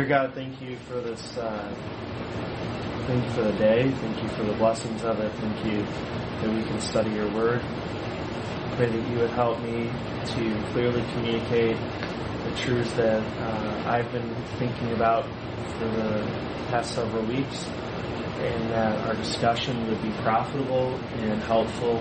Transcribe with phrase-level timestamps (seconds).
[0.00, 1.36] Dear God, thank you for this.
[1.36, 1.74] Uh,
[3.06, 3.90] thank you for the day.
[3.90, 5.30] Thank you for the blessings of it.
[5.34, 7.60] Thank you that we can study your word.
[8.76, 9.90] Pray that you would help me
[10.24, 15.26] to clearly communicate the truths that uh, I've been thinking about
[15.76, 16.24] for the
[16.70, 21.98] past several weeks, and that our discussion would be profitable and helpful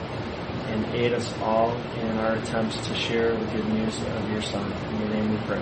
[0.70, 4.72] and aid us all in our attempts to share the good news of your Son.
[4.94, 5.60] In your name we pray.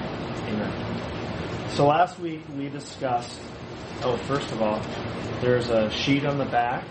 [0.49, 1.16] Amen.
[1.69, 3.39] So last week we discussed,
[4.01, 4.81] oh, first of all,
[5.41, 6.85] there's a sheet on the back.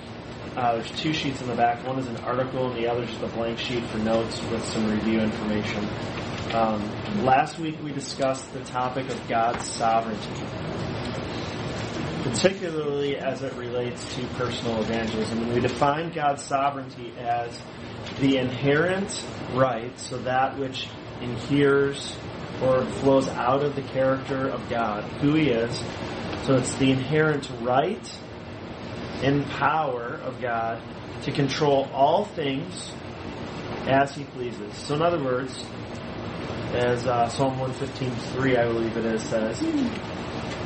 [0.54, 1.84] Uh, there's two sheets in the back.
[1.84, 4.64] One is an article, and the other is just a blank sheet for notes with
[4.64, 5.88] some review information.
[6.54, 10.44] Um, last week we discussed the topic of God's sovereignty,
[12.22, 15.42] particularly as it relates to personal evangelism.
[15.42, 17.60] And we defined God's sovereignty as
[18.20, 20.88] the inherent right, so that which
[21.20, 22.16] inheres
[22.62, 25.82] or flows out of the character of God, who He is.
[26.44, 28.18] So it's the inherent right
[29.22, 30.80] and power of God
[31.22, 32.92] to control all things
[33.86, 34.74] as He pleases.
[34.76, 35.64] So, in other words,
[36.72, 39.62] as uh, Psalm 115.3, I believe it is, says,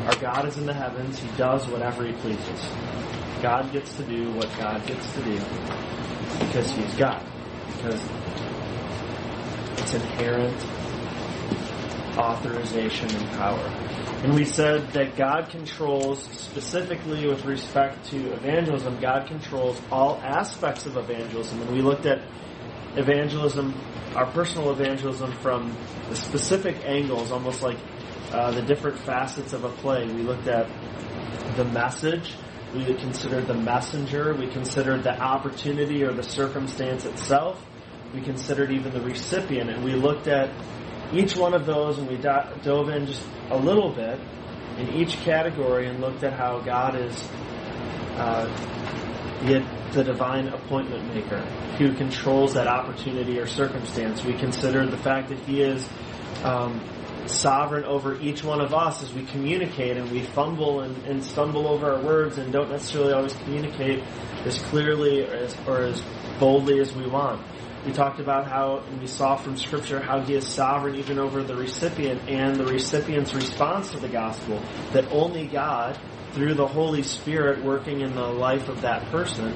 [0.07, 1.19] Our God is in the heavens.
[1.19, 2.67] He does whatever He pleases.
[3.43, 5.41] God gets to do what God gets to do
[6.41, 7.25] because He's God.
[7.77, 8.01] Because
[9.79, 10.57] it's inherent
[12.21, 13.59] authorization and power.
[14.23, 20.85] And we said that God controls, specifically with respect to evangelism, God controls all aspects
[20.85, 21.63] of evangelism.
[21.63, 22.23] And we looked at
[22.97, 23.75] evangelism,
[24.15, 25.75] our personal evangelism, from
[26.11, 27.79] the specific angles, almost like
[28.33, 30.07] uh, the different facets of a play.
[30.07, 30.69] We looked at
[31.57, 32.35] the message,
[32.75, 37.65] we considered the messenger, we considered the opportunity or the circumstance itself,
[38.15, 40.51] we considered even the recipient, and we looked at
[41.13, 44.21] each one of those and we dove in just a little bit
[44.79, 47.29] in each category and looked at how God is
[48.17, 48.47] uh,
[49.93, 51.41] the divine appointment maker
[51.79, 54.25] who controls that opportunity or circumstance.
[54.25, 55.89] We considered the fact that He is
[56.45, 56.81] um,
[57.27, 61.67] sovereign over each one of us as we communicate and we fumble and, and, stumble
[61.67, 64.03] over our words and don't necessarily always communicate
[64.45, 66.03] as clearly or as, or as
[66.39, 67.41] boldly as we want.
[67.85, 71.57] We talked about how, we saw from Scripture how He is sovereign even over the
[71.57, 74.61] recipient and the recipient's response to the gospel.
[74.93, 75.99] That only God,
[76.33, 79.53] through the Holy Spirit working in the life of that person,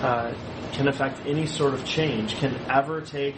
[0.00, 0.32] uh,
[0.72, 3.34] can affect any sort of change, can ever take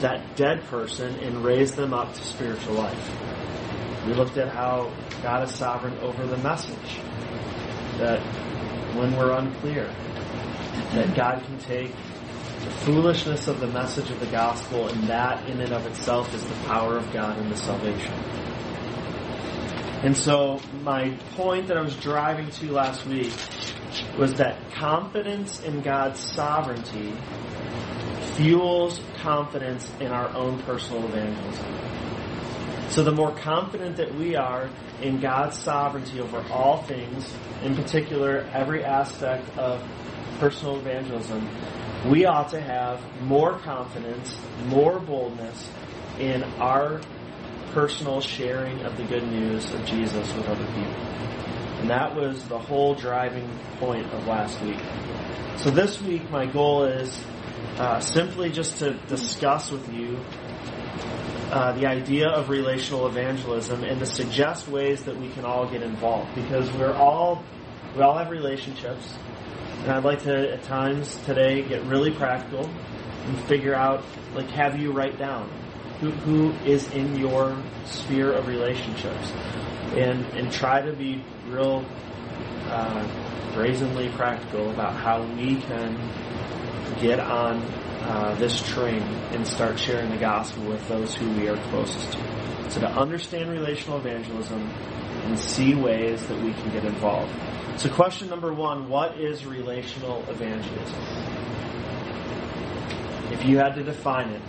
[0.00, 4.06] that dead person and raise them up to spiritual life.
[4.06, 7.00] We looked at how God is sovereign over the message.
[7.98, 8.20] That
[8.96, 9.84] when we're unclear,
[10.92, 11.92] that God can take
[12.64, 16.44] the foolishness of the message of the gospel, and that in and of itself is
[16.44, 18.12] the power of God in the salvation.
[20.02, 23.32] And so, my point that I was driving to last week
[24.18, 27.14] was that confidence in God's sovereignty
[28.34, 31.66] fuels confidence in our own personal evangelism.
[32.90, 34.70] So, the more confident that we are
[35.00, 37.32] in God's sovereignty over all things,
[37.62, 39.86] in particular, every aspect of
[40.38, 41.46] personal evangelism,
[42.06, 44.34] we ought to have more confidence,
[44.66, 45.70] more boldness
[46.18, 47.00] in our
[47.72, 51.06] personal sharing of the good news of Jesus with other people.
[51.80, 54.80] And that was the whole driving point of last week.
[55.58, 57.22] So this week, my goal is
[57.76, 60.18] uh, simply just to discuss with you
[61.50, 65.82] uh, the idea of relational evangelism and to suggest ways that we can all get
[65.82, 67.44] involved because we're all
[67.96, 69.14] we all have relationships
[69.82, 74.04] and I'd like to, at times today, get really practical and figure out,
[74.34, 75.50] like, have you write down
[76.00, 79.30] who, who is in your sphere of relationships,
[79.94, 81.84] and and try to be real
[82.68, 85.94] uh, brazenly practical about how we can
[87.00, 87.56] get on
[88.02, 89.02] uh, this train
[89.32, 92.70] and start sharing the gospel with those who we are closest to.
[92.70, 97.32] So to understand relational evangelism and see ways that we can get involved.
[97.80, 101.00] So, question number one what is relational evangelism?
[103.32, 104.42] If you had to define it,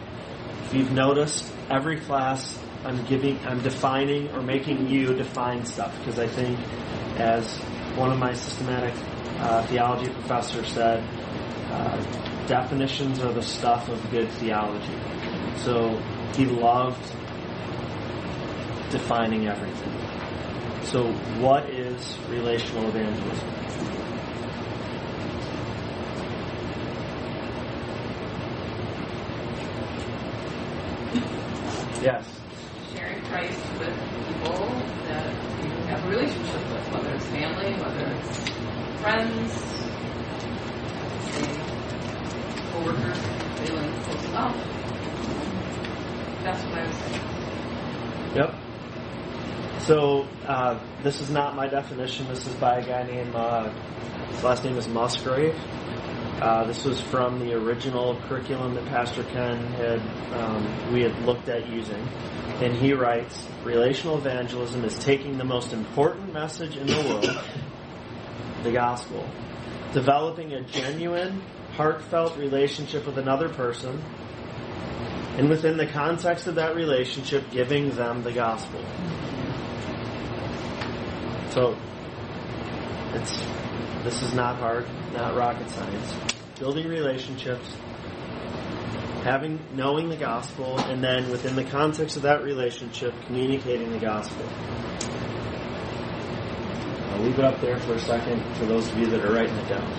[0.65, 6.19] if you've noticed every class I'm giving, I'm defining or making you define stuff because
[6.19, 6.59] I think,
[7.21, 7.55] as
[7.95, 8.93] one of my systematic
[9.39, 11.01] uh, theology professors said,
[11.71, 14.99] uh, definitions are the stuff of good theology.
[15.59, 15.97] So
[16.35, 17.01] he loved
[18.91, 20.01] defining everything.
[20.83, 21.80] So, what is
[22.29, 23.49] relational evangelism?
[32.01, 32.25] Yes.
[32.93, 33.95] Sharing Christ with
[34.27, 34.81] people
[36.11, 38.49] relationship with, whether it's family, whether it's
[38.99, 39.51] friends,
[42.71, 43.17] co-workers,
[43.59, 44.55] feeling close enough.
[46.43, 47.21] That's what I was saying.
[48.35, 48.55] Yep.
[49.79, 52.27] So uh, this is not my definition.
[52.27, 53.71] This is by a guy named uh,
[54.29, 55.55] his last name is Musgrave.
[56.41, 59.99] Uh, this was from the original curriculum that Pastor Ken had
[60.33, 62.07] um, we had looked at using,
[62.61, 67.43] and he writes: relational evangelism is taking the most important message in the world,
[68.63, 69.27] the gospel,
[69.93, 71.41] developing a genuine,
[71.73, 74.03] heartfelt relationship with another person,
[75.37, 78.83] and within the context of that relationship, giving them the gospel.
[81.51, 81.77] So,
[83.13, 83.37] it's
[84.05, 86.15] this is not hard, not rocket science.
[86.57, 87.67] Building relationships,
[89.23, 94.45] having knowing the gospel, and then within the context of that relationship, communicating the gospel.
[97.09, 99.57] I'll leave it up there for a second for those of you that are writing
[99.57, 99.91] it down.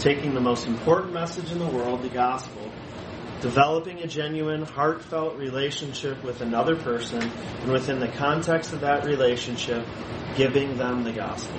[0.00, 2.71] Taking the most important message in the world, the gospel,
[3.42, 9.84] developing a genuine, heartfelt relationship with another person, and within the context of that relationship,
[10.36, 11.58] giving them the gospel.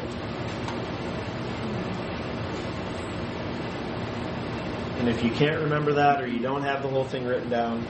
[4.97, 7.85] And if you can't remember that or you don't have the whole thing written down,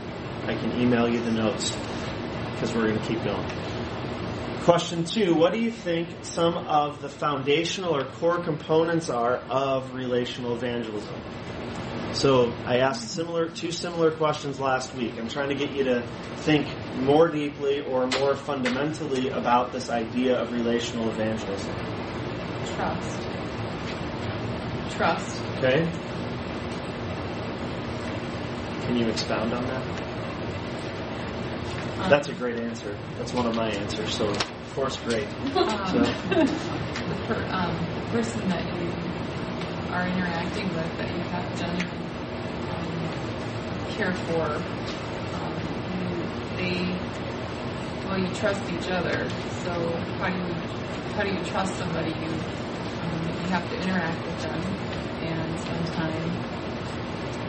[0.47, 1.71] I can email you the notes
[2.53, 3.47] because we're going to keep going.
[4.61, 9.93] Question two What do you think some of the foundational or core components are of
[9.93, 11.13] relational evangelism?
[12.13, 15.13] So I asked similar two similar questions last week.
[15.17, 16.01] I'm trying to get you to
[16.37, 16.67] think
[16.97, 21.75] more deeply or more fundamentally about this idea of relational evangelism.
[22.75, 23.19] Trust.
[24.95, 25.43] Trust.
[25.57, 25.89] Okay?
[28.85, 29.81] Can you expound on that?
[31.99, 32.97] Um, That's a great answer.
[33.17, 34.13] That's one of my answers.
[34.13, 35.27] So, of course, great.
[35.55, 35.99] Um, So,
[36.29, 37.75] the per, um,
[38.11, 38.91] person that you
[39.93, 42.02] are interacting with that you have genuine
[43.95, 44.65] care for,
[45.33, 45.57] um,
[45.89, 46.25] you,
[46.57, 46.99] they,
[48.05, 49.29] well, you trust each other.
[49.63, 50.55] So how do you
[51.15, 52.11] how do you trust somebody?
[52.11, 52.31] You
[53.01, 54.61] um, you have to interact with them
[55.21, 56.37] and spend time,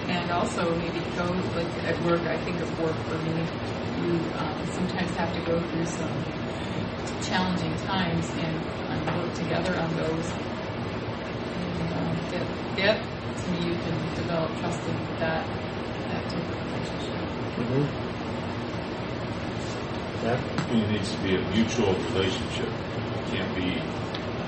[0.08, 2.26] and also maybe go like at work.
[2.26, 3.46] I think of work for me.
[3.96, 6.24] You um, sometimes have to go through some
[7.22, 10.30] challenging times and um, work together on those.
[11.56, 12.20] And, um,
[12.76, 13.04] that,
[13.44, 15.48] to me, you can develop trust in that,
[16.08, 17.18] that type of relationship.
[20.22, 20.38] yeah.
[20.70, 22.68] It needs to be a mutual relationship.
[22.68, 23.78] It can't be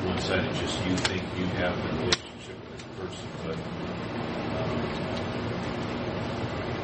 [0.07, 3.59] one-sided, just you think you have the relationship with this person, but
[4.61, 4.79] um,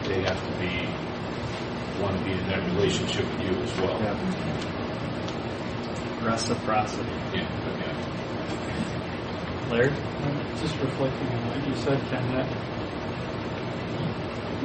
[0.09, 0.73] they have to be,
[2.03, 3.99] want to be in that relationship with you as well.
[4.01, 4.17] Yeah.
[6.23, 7.11] Reciprocity.
[7.35, 7.49] Yeah,
[7.79, 7.95] yeah.
[9.69, 9.91] Larry?
[9.91, 12.49] Uh, Just reflecting on what you said, Ken, that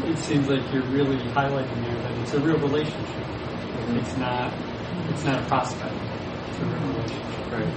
[0.09, 3.05] it seems like you're really highlighting there that it's a real relationship.
[3.05, 3.97] Mm-hmm.
[3.97, 4.53] It's not,
[5.09, 5.95] it's not a prospect.
[6.49, 7.51] It's a real relationship.
[7.51, 7.67] Right.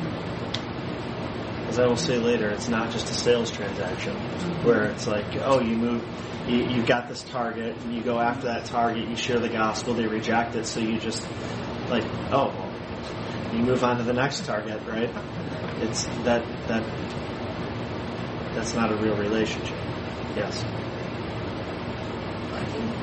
[1.69, 4.67] As I will say later, it's not just a sales transaction mm-hmm.
[4.67, 6.03] where it's like, oh, you move,
[6.49, 9.94] you, you got this target, and you go after that target, you share the gospel,
[9.94, 11.25] they reject it, so you just,
[11.88, 12.70] like, oh, well,
[13.55, 15.10] you move on to the next target, right?
[15.81, 16.84] It's that, that,
[18.55, 19.77] that's not a real relationship.
[20.37, 20.65] Yes.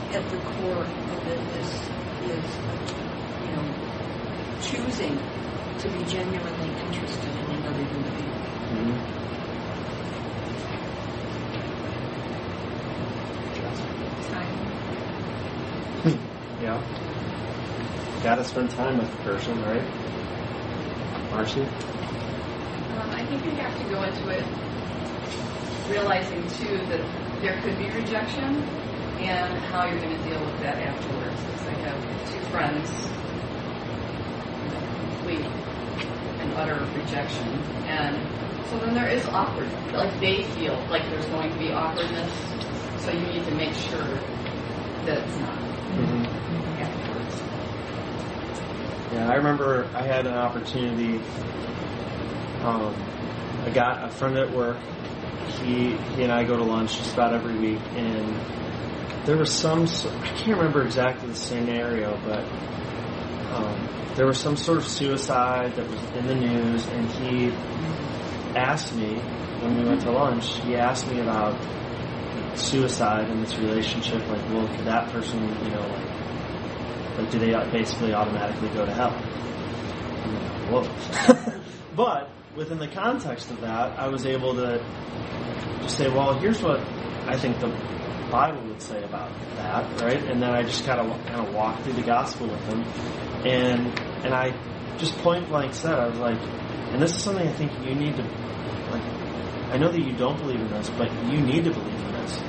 [0.07, 1.69] I think at the core of it is,
[2.23, 2.45] is,
[3.43, 3.65] you know,
[4.61, 5.19] choosing
[5.79, 8.31] to be genuinely interested in another human being.
[8.71, 8.97] Mm-hmm.
[14.31, 14.53] Time.
[16.63, 16.81] Yeah.
[18.23, 19.83] Gotta spend time with the person, right?
[21.31, 21.61] Marcy?
[21.61, 21.69] Um,
[23.11, 24.45] I think you have to go into it
[25.89, 27.01] realizing too that
[27.41, 28.87] there could be rejection
[29.19, 31.41] and how you're going to deal with that afterwards.
[31.43, 32.89] Because I have two friends,
[35.19, 35.45] complete
[36.39, 37.47] and utter rejection,
[37.88, 38.17] and
[38.69, 39.69] so then there is awkward.
[39.93, 42.31] Like they feel like there's going to be awkwardness,
[43.00, 44.19] so you need to make sure
[45.05, 45.57] that it's not
[45.88, 46.81] Mm-hmm.
[46.83, 47.41] afterwards.
[49.13, 51.21] Yeah, I remember I had an opportunity.
[52.63, 52.93] Um,
[53.65, 54.77] I got a friend at work.
[55.63, 58.36] He he and I go to lunch just about every week, and
[59.27, 62.46] there was some, I can't remember exactly the scenario, but
[63.53, 67.51] um, there was some sort of suicide that was in the news, and he
[68.55, 69.15] asked me
[69.60, 70.62] when we went to lunch.
[70.62, 71.60] He asked me about
[72.55, 74.25] suicide and this relationship.
[74.29, 78.93] Like, well, could that person, you know, like like do they basically automatically go to
[78.93, 79.12] hell?
[80.72, 81.62] Like, Whoa.
[81.98, 84.81] but within the context of that, I was able to
[85.81, 86.79] just say, well, here's what
[87.27, 87.67] I think the
[88.29, 90.22] Bible would say about that, right?
[90.24, 92.84] And then I just kind of kind of walked through the gospel with them,
[93.46, 94.51] and and I
[94.98, 96.39] just point blank said, I was like,
[96.91, 98.24] and this is something I think you need to
[98.91, 99.03] like.
[99.72, 102.39] I know that you don't believe in this, but you need to believe in this.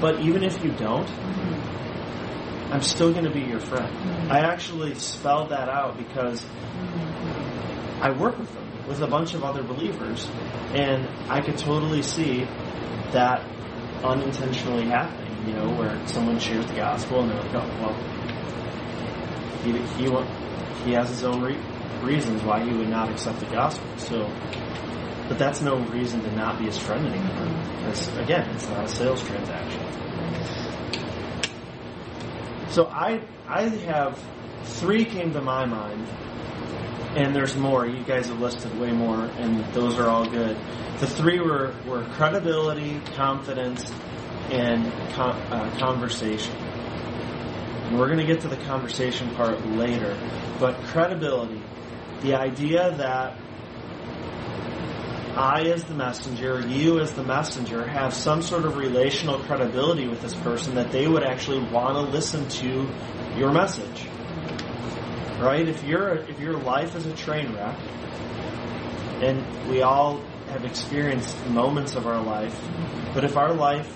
[0.00, 1.08] But even if you don't,
[2.70, 3.96] I'm still going to be your friend.
[4.30, 6.44] I actually spelled that out because
[8.00, 10.28] I work with them, with a bunch of other believers,
[10.74, 12.44] and I could totally see
[13.12, 13.40] that
[14.04, 15.25] unintentionally happening.
[15.46, 17.94] You know, where someone shares the gospel and they're like, "Oh, well,
[19.62, 21.60] he he he has his own re-
[22.02, 24.28] reasons why he would not accept the gospel." So,
[25.28, 27.46] but that's no reason to not be his friend anymore.
[27.78, 29.82] Because again, it's not a sales transaction.
[32.70, 34.20] So I I have
[34.64, 36.06] three came to my mind,
[37.14, 37.86] and there's more.
[37.86, 40.58] You guys have listed way more, and those are all good.
[40.98, 43.90] The three were were credibility, confidence,
[44.50, 46.54] and con- uh, conversation.
[47.86, 50.18] And we're going to get to the conversation part later,
[50.58, 51.62] but credibility,
[52.22, 53.36] the idea that
[55.36, 60.22] I, as the messenger, you, as the messenger, have some sort of relational credibility with
[60.22, 62.88] this person that they would actually want to listen to
[63.36, 64.08] your message.
[65.38, 65.68] Right?
[65.68, 67.76] If your if your life is a train wreck,
[69.20, 72.58] and we all have experienced moments of our life,
[73.12, 73.94] but if our life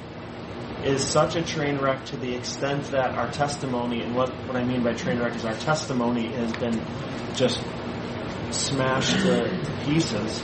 [0.84, 4.64] is such a train wreck to the extent that our testimony, and what, what I
[4.64, 6.80] mean by train wreck is our testimony has been
[7.34, 7.62] just
[8.50, 10.42] smashed to, pieces,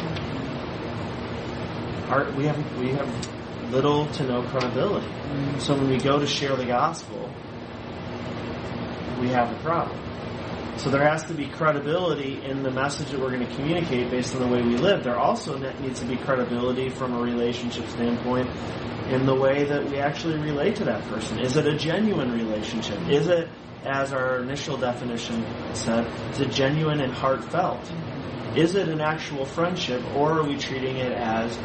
[2.08, 5.08] our, we have we have little to no credibility.
[5.58, 7.30] So when we go to share the gospel,
[9.20, 9.98] we have a problem.
[10.76, 14.34] So there has to be credibility in the message that we're going to communicate based
[14.34, 15.02] on the way we live.
[15.02, 18.50] There also needs to be credibility from a relationship standpoint
[19.08, 21.38] in the way that we actually relate to that person.
[21.40, 23.00] Is it a genuine relationship?
[23.08, 23.48] Is it,
[23.84, 25.44] as our initial definition
[25.74, 27.80] said, is it genuine and heartfelt?
[28.56, 31.56] Is it an actual friendship, or are we treating it as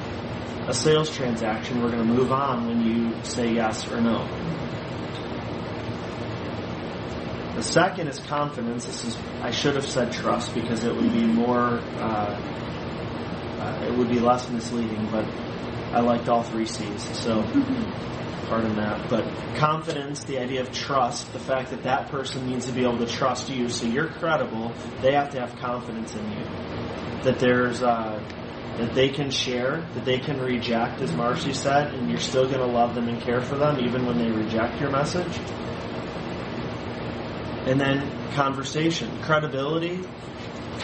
[0.68, 1.82] a sales transaction?
[1.82, 4.28] We're going to move on when you say yes or no.
[7.56, 8.86] The second is confidence.
[8.86, 12.40] This is I should have said trust because it would be more, uh,
[13.60, 15.08] uh, it would be less misleading.
[15.12, 15.26] But
[15.94, 17.44] I liked all three C's, so
[18.48, 19.10] pardon that.
[19.10, 23.00] But confidence, the idea of trust, the fact that that person needs to be able
[23.00, 24.74] to trust you, so you're credible.
[25.02, 26.44] They have to have confidence in you.
[27.24, 28.24] That there's uh,
[28.78, 32.60] that they can share, that they can reject, as Marcy said, and you're still going
[32.60, 35.40] to love them and care for them even when they reject your message.
[37.68, 40.00] And then conversation, credibility,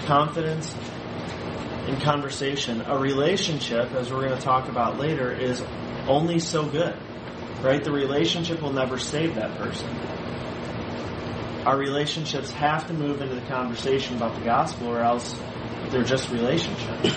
[0.06, 0.76] confidence,
[1.88, 2.82] and conversation.
[2.82, 5.64] A relationship, as we're going to talk about later, is
[6.08, 6.98] only so good,
[7.62, 7.84] right?
[7.84, 9.88] The relationship will never save that person.
[11.66, 15.40] Our relationships have to move into the conversation about the gospel, or else
[15.90, 17.14] they're just relationships.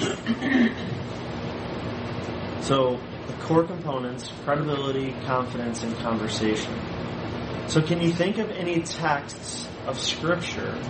[2.66, 6.72] so, the core components credibility, confidence, and conversation.
[7.68, 10.80] So, can you think of any texts of Scripture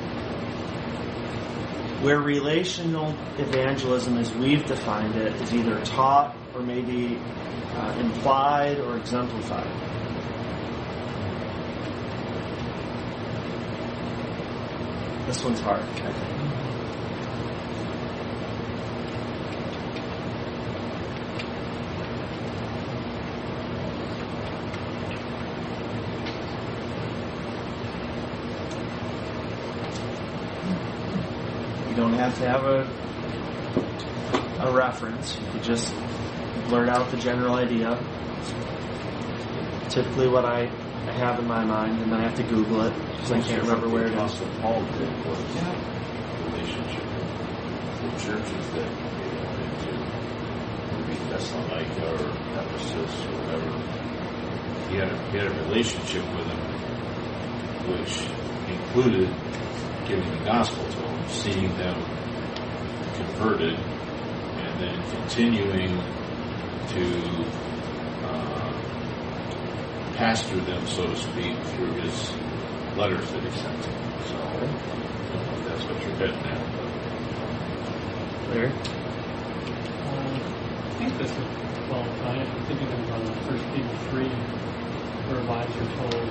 [2.01, 7.19] where relational evangelism, as we've defined it, is either taught or maybe
[7.75, 9.67] uh, implied or exemplified?
[15.27, 16.40] This one's hard, think.
[32.21, 33.11] Have to have a
[34.61, 35.39] a reference.
[35.41, 35.95] You could just
[36.69, 37.99] blurt out the general idea.
[39.89, 40.71] Typically, what I,
[41.09, 43.63] I have in my mind, and then I have to Google it because I can't
[43.63, 44.41] remember where it is.
[44.61, 45.39] Paul did was
[46.53, 49.93] relationship with the churches that he went into,
[50.93, 53.71] maybe Thessalonica or Ephesus or whatever.
[54.91, 56.61] He had a, he had a relationship with them,
[57.89, 58.15] which
[58.69, 59.29] included
[60.07, 61.97] giving the gospel to them, seeing them
[63.15, 65.97] converted, and then continuing
[66.89, 67.05] to
[68.25, 68.73] uh,
[70.17, 72.31] pastor them, so to speak, through his
[72.97, 74.13] letters that he sent to them.
[74.27, 76.61] So I don't know if that's what you're getting at.
[78.51, 78.73] Larry?
[80.03, 80.35] Uh,
[80.85, 81.39] I think this is,
[81.89, 84.29] well, I'm thinking of uh, First Peter 3,
[85.31, 86.29] where wives are told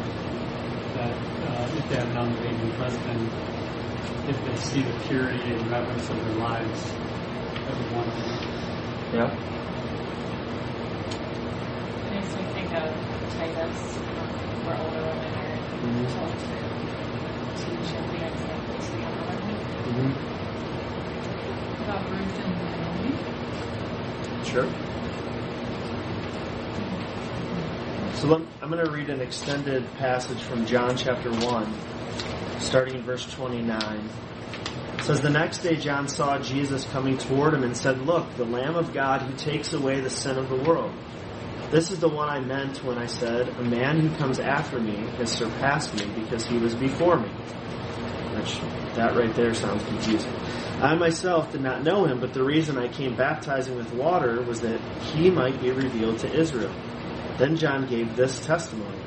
[0.95, 3.31] that uh, if they have an unbelieving husband
[4.27, 6.91] if they see the purity and reverence of their lives
[7.69, 8.39] every one of them.
[9.13, 9.31] Yeah.
[12.05, 12.89] It makes me think of
[13.37, 14.27] Titus, um,
[14.65, 16.07] where older women are Mhm.
[16.15, 16.55] told to
[17.63, 19.55] teach and be examples to younger women.
[19.89, 20.11] Mm-hmm.
[21.83, 23.13] About Ruth and Naomi.
[24.43, 24.67] Sure.
[28.15, 31.73] So let, I'm going to read an extended passage from John chapter 1,
[32.59, 34.09] starting in verse 29.
[34.97, 38.45] It says, The next day John saw Jesus coming toward him and said, Look, the
[38.45, 40.93] Lamb of God who takes away the sin of the world.
[41.71, 44.97] This is the one I meant when I said, A man who comes after me
[45.17, 47.29] has surpassed me because he was before me.
[47.29, 48.59] Which,
[48.95, 50.33] that right there sounds confusing.
[50.81, 54.61] I myself did not know him, but the reason I came baptizing with water was
[54.61, 56.73] that he might be revealed to Israel.
[57.37, 58.98] Then John gave this testimony.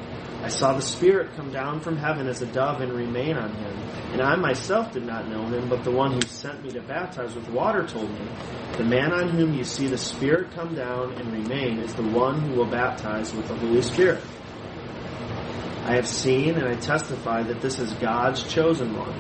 [0.43, 3.79] I saw the Spirit come down from heaven as a dove and remain on him.
[4.13, 7.35] And I myself did not know him, but the one who sent me to baptize
[7.37, 8.29] with water told me,
[8.77, 12.41] The man on whom you see the Spirit come down and remain is the one
[12.41, 14.23] who will baptize with the Holy Spirit.
[15.85, 19.17] I have seen and I testify that this is God's chosen one.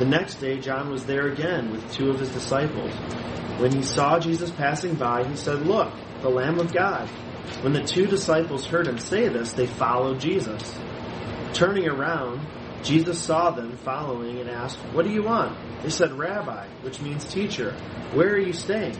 [0.00, 2.92] The next day, John was there again with two of his disciples.
[3.60, 7.08] When he saw Jesus passing by, he said, Look, the Lamb of God.
[7.62, 10.76] When the two disciples heard him say this, they followed Jesus.
[11.54, 12.46] Turning around,
[12.82, 15.56] Jesus saw them following and asked, What do you want?
[15.82, 17.72] They said, Rabbi, which means teacher.
[18.12, 18.96] Where are you staying?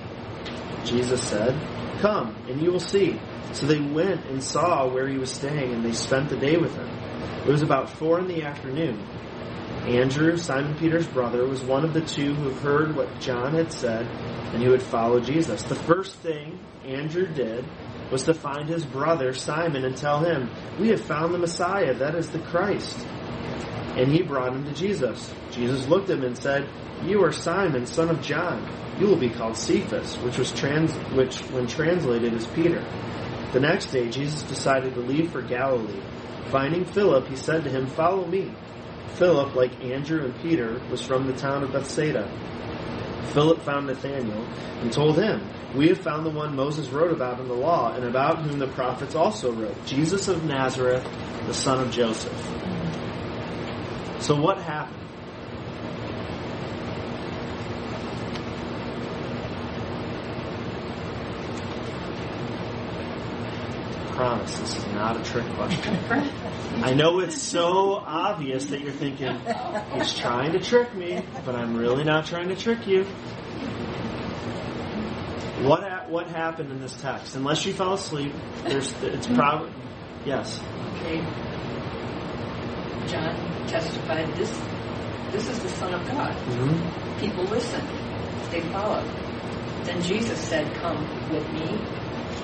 [0.84, 1.54] Jesus said,
[2.00, 3.20] Come, and you will see.
[3.52, 6.74] So they went and saw where he was staying, and they spent the day with
[6.74, 6.88] him.
[6.88, 9.04] It was about four in the afternoon.
[9.86, 14.06] Andrew, Simon Peter's brother, was one of the two who heard what John had said
[14.06, 15.64] and who had followed Jesus.
[15.64, 17.64] The first thing Andrew did
[18.12, 22.14] was to find his brother Simon and tell him, We have found the Messiah, that
[22.14, 22.98] is the Christ.
[23.96, 25.32] And he brought him to Jesus.
[25.50, 26.68] Jesus looked at him and said,
[27.04, 28.70] You are Simon, son of John.
[29.00, 32.84] You will be called Cephas, which was trans- which when translated is Peter.
[33.52, 36.02] The next day Jesus decided to leave for Galilee.
[36.50, 38.54] Finding Philip, he said to him, Follow me.
[39.14, 42.30] Philip, like Andrew and Peter, was from the town of Bethsaida.
[43.32, 44.44] Philip found Nathanael
[44.80, 48.04] and told him, We have found the one Moses wrote about in the law, and
[48.04, 51.06] about whom the prophets also wrote, Jesus of Nazareth,
[51.46, 52.32] the son of Joseph.
[54.20, 55.02] So what happened?
[64.22, 65.98] promise this is not a trick question.
[66.84, 69.36] I know it's so obvious that you're thinking,
[69.94, 73.04] he's trying to trick me, but I'm really not trying to trick you.
[75.62, 77.36] What ha- what happened in this text?
[77.36, 78.32] Unless you fell asleep,
[78.64, 79.72] there's it's probably
[80.24, 80.60] yes.
[80.96, 81.18] Okay.
[83.06, 84.50] John testified this
[85.32, 86.34] this is the Son of God.
[86.34, 87.20] Mm-hmm.
[87.20, 87.88] People listened.
[88.50, 89.08] They followed.
[89.84, 91.00] Then Jesus said, Come
[91.32, 91.80] with me.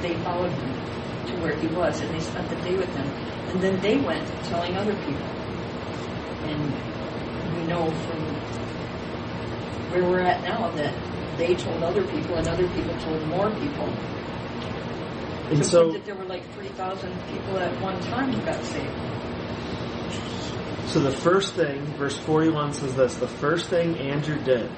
[0.01, 0.73] They followed him
[1.27, 3.07] to where he was and they spent the day with him.
[3.51, 5.27] And then they went telling other people.
[6.49, 6.73] And
[7.57, 8.21] we know from
[9.93, 10.95] where we're at now that
[11.39, 13.89] they told other people and other people told more people.
[15.51, 18.93] And so that there were like 3,000 people at one time who got saved.
[20.91, 24.71] so the first thing, verse 41 says this: the first thing Andrew did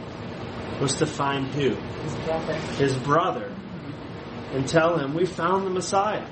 [0.80, 2.54] was to find who His brother.
[2.54, 4.56] his brother mm-hmm.
[4.56, 6.26] and tell him we found the Messiah.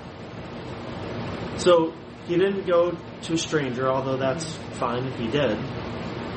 [1.57, 1.93] So
[2.27, 4.73] he didn't go to a stranger, although that's mm-hmm.
[4.75, 5.59] fine if he did.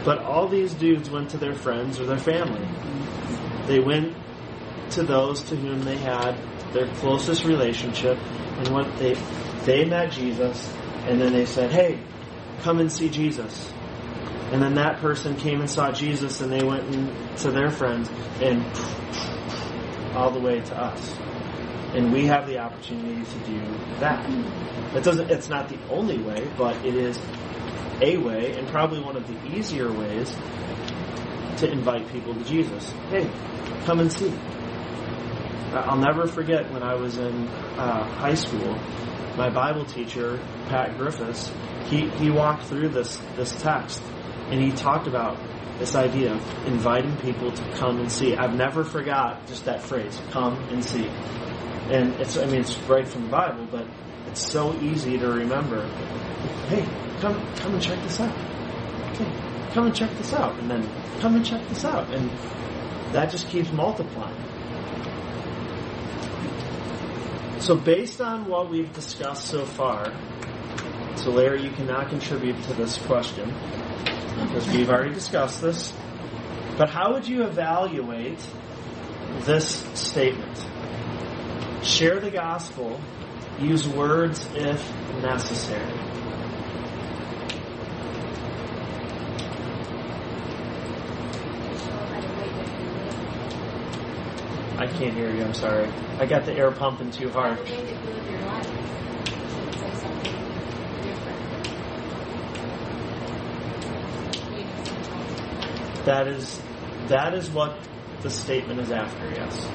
[0.04, 2.60] But all these dudes went to their friends or their family.
[2.60, 3.11] Mm-hmm.
[3.67, 4.15] They went
[4.91, 6.36] to those to whom they had
[6.74, 8.17] their closest relationship,
[8.58, 9.15] and what they
[9.65, 10.74] they met Jesus,
[11.06, 12.00] and then they said, "Hey,
[12.62, 13.71] come and see Jesus."
[14.52, 16.84] And then that person came and saw Jesus, and they went
[17.38, 18.10] to their friends,
[18.41, 18.65] and
[20.13, 21.15] all the way to us.
[21.93, 23.62] And we have the opportunity to do
[24.00, 24.30] that.
[24.95, 25.30] It doesn't.
[25.30, 27.17] It's not the only way, but it is
[28.02, 30.36] a way, and probably one of the easier ways
[31.58, 32.92] to invite people to Jesus.
[33.10, 33.30] Hey,
[33.86, 34.34] come and see.
[35.74, 38.78] I'll never forget when I was in uh, high school.
[39.38, 41.52] My Bible teacher, Pat Griffiths,
[41.86, 44.02] he, he walked through this this text,
[44.50, 45.38] and he talked about
[45.80, 48.36] this idea of inviting people to come and see.
[48.36, 51.08] I've never forgot just that phrase, "come and see."
[51.90, 53.88] And it's I mean it's right from the Bible, but
[54.28, 55.88] it's so easy to remember.
[56.68, 56.86] Hey,
[57.20, 58.36] come come and check this out.
[59.14, 59.32] Okay,
[59.74, 62.30] come and check this out, and then come and check this out, and
[63.14, 64.36] that just keeps multiplying.
[67.60, 70.12] So, based on what we've discussed so far,
[71.16, 73.54] so Larry, you cannot contribute to this question.
[74.36, 75.94] because we've already discussed this.
[76.78, 78.40] But how would you evaluate
[79.42, 80.66] this statement?
[81.84, 83.00] Share the gospel,
[83.60, 84.82] use words if
[85.22, 86.11] necessary.
[94.82, 95.88] I can't hear you, I'm sorry.
[96.17, 97.60] I got the air pumping too hard.
[97.60, 100.34] How the way that you live your life should say something
[101.04, 101.39] different.
[106.06, 106.60] That is
[107.10, 107.78] that is what
[108.24, 109.67] the statement is after, yes.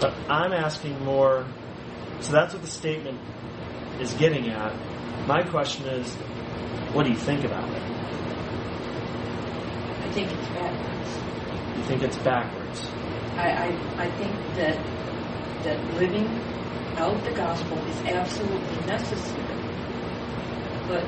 [0.00, 1.46] But I'm asking more
[2.18, 3.20] so that's what the statement
[4.00, 4.74] is getting at.
[5.28, 6.12] My question is
[6.92, 7.82] what do you think about it?
[10.02, 11.29] I think it's backwards.
[11.90, 12.86] Think it's backwards.
[13.34, 14.78] I, I, I think that
[15.64, 16.28] that living
[16.96, 19.42] out the gospel is absolutely necessary.
[20.86, 21.04] But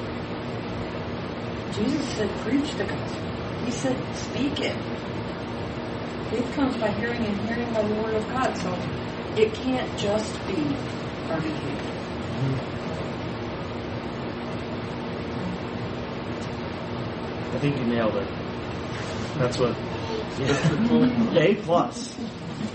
[1.72, 3.22] Jesus said, preach the gospel.
[3.64, 4.74] He said, speak it.
[6.30, 8.56] Faith comes by hearing and hearing by the word of God.
[8.56, 8.76] So
[9.40, 10.64] it can't just be
[11.30, 11.92] our behavior.
[12.42, 12.58] Mm-hmm.
[17.54, 18.26] I think you nailed it.
[19.38, 19.76] That's what
[20.40, 22.16] A plus.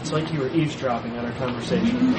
[0.02, 2.14] It's like you were eavesdropping on our conversation.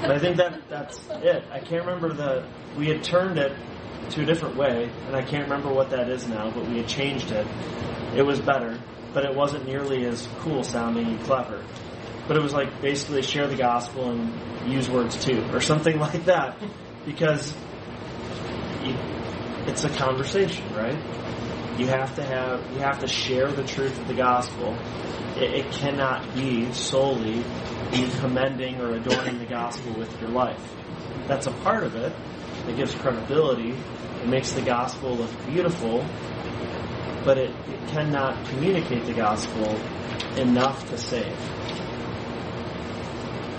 [0.00, 1.44] but I think that that's it.
[1.50, 2.46] I can't remember the
[2.76, 3.56] we had turned it
[4.10, 6.88] to a different way, and I can't remember what that is now, but we had
[6.88, 7.46] changed it.
[8.16, 8.78] It was better,
[9.12, 11.62] but it wasn't nearly as cool sounding and clever.
[12.26, 16.24] But it was like basically share the gospel and use words too, or something like
[16.24, 16.56] that,
[17.04, 17.54] because
[19.66, 20.98] it's a conversation, right?
[21.76, 24.76] You have to have you have to share the truth of the gospel.
[25.36, 27.42] It, it cannot be solely
[27.92, 30.62] you commending or adorning the gospel with your life.
[31.26, 32.12] That's a part of it.
[32.68, 33.70] It gives credibility.
[34.22, 36.04] It makes the gospel look beautiful,
[37.24, 39.76] but it, it cannot communicate the gospel
[40.36, 41.36] enough to save.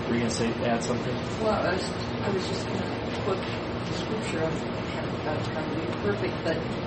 [0.08, 1.14] Were you going to say add something?
[1.42, 1.84] Well, I was,
[2.22, 4.42] I was just going to quote the scripture.
[4.42, 4.50] I
[4.90, 6.85] haven't it probably perfect, but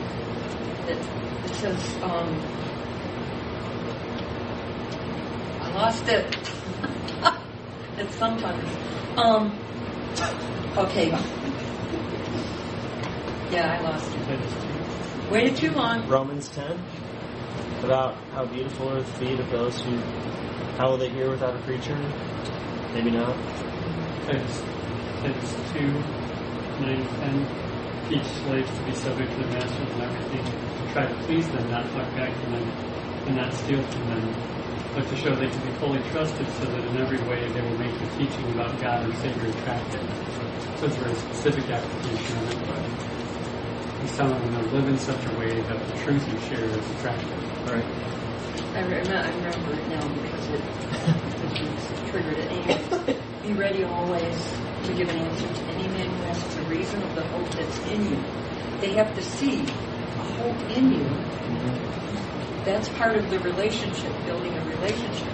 [0.89, 0.97] it,
[1.45, 2.39] it says, um,
[5.61, 6.25] I lost it.
[7.97, 8.69] it's sometimes.
[9.17, 9.57] Um,
[10.77, 11.09] okay.
[13.51, 15.31] Yeah, I lost it.
[15.31, 16.07] Waited too long.
[16.07, 16.79] Romans 10
[17.83, 19.95] about how beautiful are the feet of those who,
[20.77, 21.97] how will they hear without a preacher?
[22.93, 23.37] Maybe not.
[24.25, 24.61] Titus,
[25.21, 25.81] Titus 2,
[26.79, 27.68] 9 10.
[28.09, 30.43] Teach slaves to be subject to their masters and everything.
[30.91, 32.73] Try to please them, not talk back to them,
[33.27, 34.33] and not steal from them,
[34.95, 37.77] but to show they can be fully trusted so that in every way they will
[37.77, 40.09] make the teaching about God and Savior attractive.
[40.79, 42.81] So it's a very specific application of it, but
[44.01, 46.89] he's telling them to live in such a way that the truth you share is
[46.97, 47.37] attractive.
[47.69, 47.85] Right.
[48.73, 50.61] I, re- I remember it now because it,
[51.29, 52.51] because you triggered it.
[52.51, 54.51] And be ready always
[54.83, 57.79] to give an answer to any man who asks the reason of the hope that's
[57.87, 58.23] in you.
[58.79, 61.05] They have to see a hope in you.
[62.65, 65.33] That's part of the relationship, building a relationship.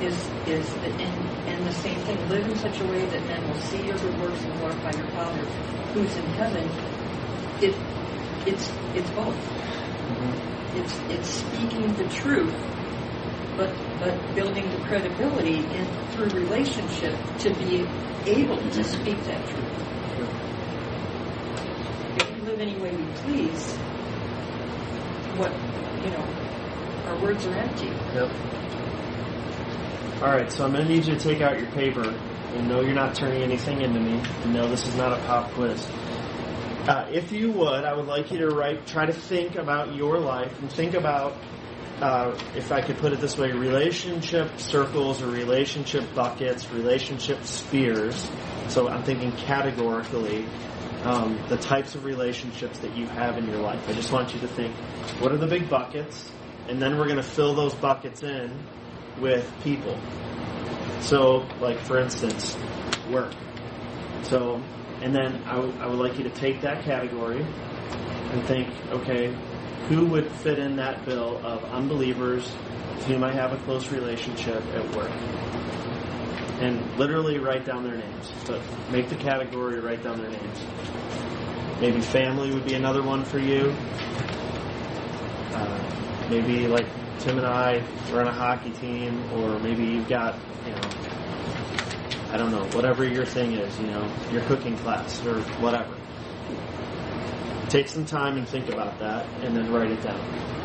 [0.00, 2.28] Is is the, and and the same thing.
[2.28, 5.08] Live in such a way that men will see your good works and glorify your
[5.08, 5.44] Father
[5.92, 6.68] who's in heaven.
[7.60, 7.74] It
[8.46, 9.36] it's it's both.
[10.76, 12.54] It's it's speaking the truth,
[13.56, 17.86] but but building the credibility in through relationship to be
[18.26, 19.64] able to speak that truth.
[22.16, 23.76] If we live any way we please,
[25.36, 25.52] what
[26.04, 26.24] you know,
[27.06, 27.86] our words are empty.
[27.86, 28.30] Yep.
[30.22, 32.02] All right, so I'm going to need you to take out your paper
[32.54, 35.50] and know you're not turning anything into me, and know this is not a pop
[35.52, 35.86] quiz.
[36.88, 40.18] Uh, if you would, I would like you to write, try to think about your
[40.18, 41.36] life and think about,
[42.00, 48.30] uh, if I could put it this way, relationship circles or relationship buckets, relationship spheres.
[48.68, 50.46] So I'm thinking categorically,
[51.04, 53.88] um, the types of relationships that you have in your life.
[53.88, 54.74] I just want you to think,
[55.20, 56.30] what are the big buckets?
[56.68, 58.52] And then we're going to fill those buckets in
[59.20, 59.98] with people.
[61.00, 62.56] So, like for instance,
[63.10, 63.32] work.
[64.22, 64.62] So,
[65.00, 67.44] and then I would- I would like you to take that category
[68.32, 69.34] and think, okay,
[69.88, 72.44] who would fit in that bill of unbelievers
[72.94, 75.10] with whom I have a close relationship at work?
[76.60, 78.32] And literally write down their names.
[78.46, 80.58] But make the category, write down their names.
[81.80, 83.74] Maybe family would be another one for you.
[85.54, 86.86] Uh, maybe like
[87.20, 90.90] Tim and I run a hockey team, or maybe you've got, you know,
[92.30, 95.96] I don't know, whatever your thing is, you know, your cooking class or whatever.
[97.68, 100.57] Take some time and think about that, and then write it down.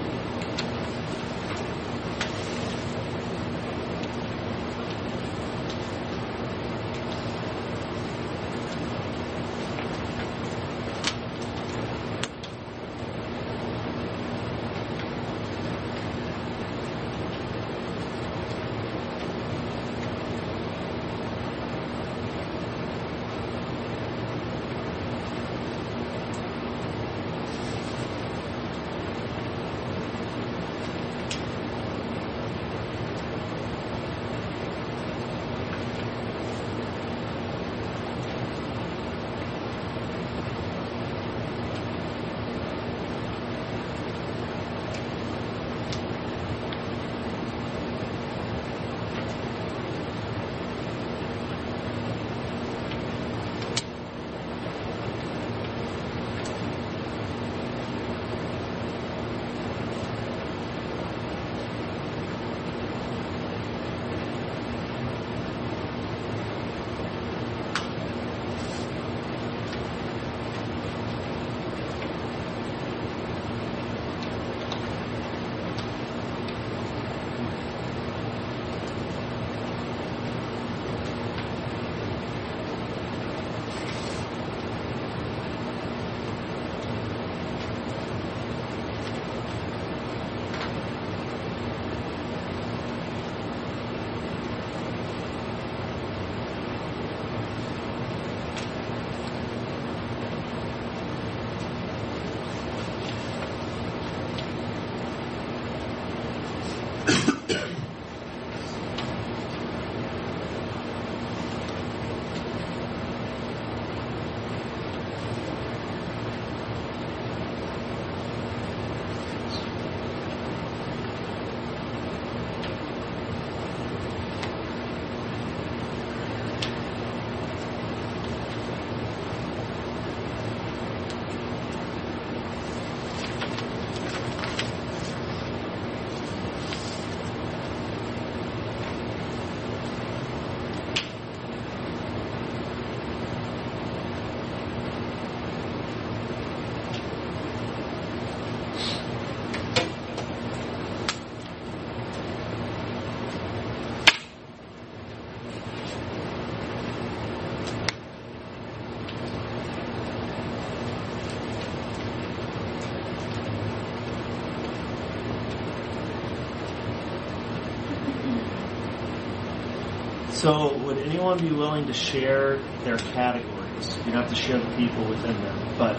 [170.43, 173.95] So, would anyone be willing to share their categories?
[174.05, 175.97] You don't have to share the people within them, but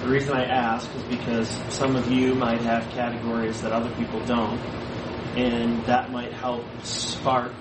[0.00, 4.24] the reason I ask is because some of you might have categories that other people
[4.24, 4.58] don't,
[5.36, 7.52] and that might help spark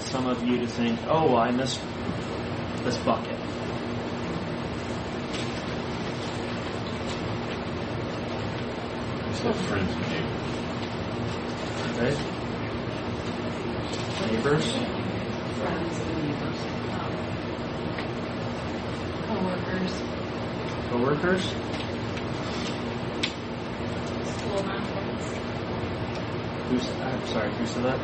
[0.00, 1.80] some of you to think, oh, well, I missed
[2.82, 3.38] this bucket.
[9.34, 10.36] Said friends and neighbors.
[11.92, 12.14] Okay?
[14.34, 14.66] Neighbors?
[15.60, 16.60] Friends and neighbors.
[19.26, 19.92] Coworkers,
[21.00, 21.42] Coworkers?
[24.36, 25.32] school non-sports,
[26.68, 27.98] Who's, I'm sorry, who said that?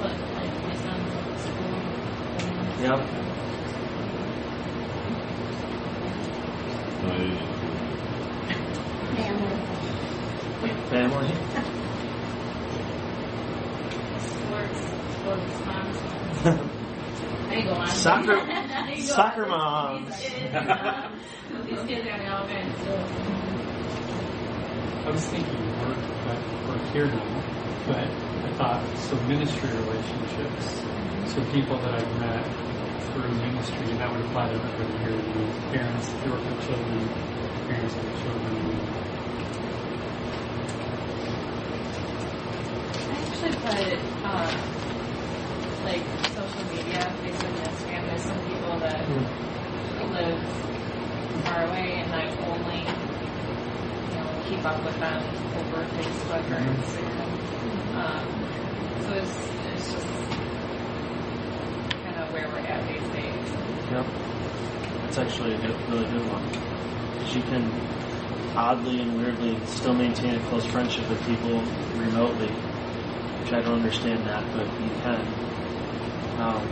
[0.00, 1.82] but like my son's at school.
[2.78, 3.00] Yep.
[7.02, 7.36] No, I.
[10.88, 11.30] Family?
[14.20, 14.80] Sports,
[15.16, 15.98] sports moms.
[17.50, 17.88] I go on.
[17.88, 20.16] Soccer- I go soccer moms.
[20.20, 21.10] These uh,
[21.64, 22.35] these kids are all good.
[22.46, 22.48] I
[25.10, 27.42] was thinking work, but we're here now.
[27.86, 30.84] But I thought so ministry relationships.
[31.34, 32.46] So people that I've met
[33.10, 35.10] through ministry, and that would apply to everybody here.
[35.10, 37.08] You know, parents that work with children,
[37.66, 38.54] parents of children.
[43.10, 44.54] I actually put uh,
[45.82, 48.06] like social media, Facebook and Instagram.
[48.06, 49.02] There's some people that
[50.12, 50.38] live
[51.46, 55.22] far away and I only you know keep up with them
[55.56, 57.30] over Facebook or Instagram.
[57.96, 58.26] Um,
[59.04, 59.36] so it's
[59.74, 60.06] it's just
[62.04, 63.46] kind of where we're at these days.
[63.90, 64.06] Yep.
[65.02, 66.44] That's actually a good, really good one.
[67.34, 71.60] You can oddly and weirdly still maintain a close friendship with people
[71.96, 75.20] remotely, which I don't understand that, but you can.
[76.40, 76.62] Um,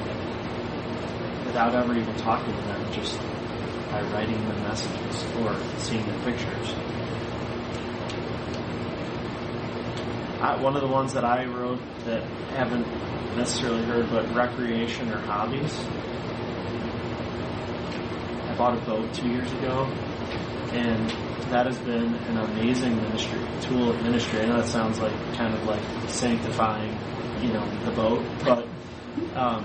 [1.47, 3.19] without ever even talking to them, just
[3.95, 6.75] by writing the messages or seeing the pictures.
[10.41, 12.89] I, one of the ones that I wrote that haven't
[13.37, 15.79] necessarily heard, but recreation or hobbies.
[18.49, 19.85] I bought a boat two years ago,
[20.73, 21.09] and
[21.53, 24.41] that has been an amazing ministry, tool of ministry.
[24.41, 26.99] I know that sounds like kind of like sanctifying,
[27.41, 28.67] you know, the boat, but
[29.37, 29.65] um,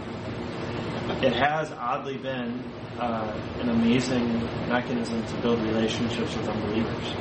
[1.22, 2.64] it has oddly been
[2.98, 7.14] uh, an amazing mechanism to build relationships with unbelievers,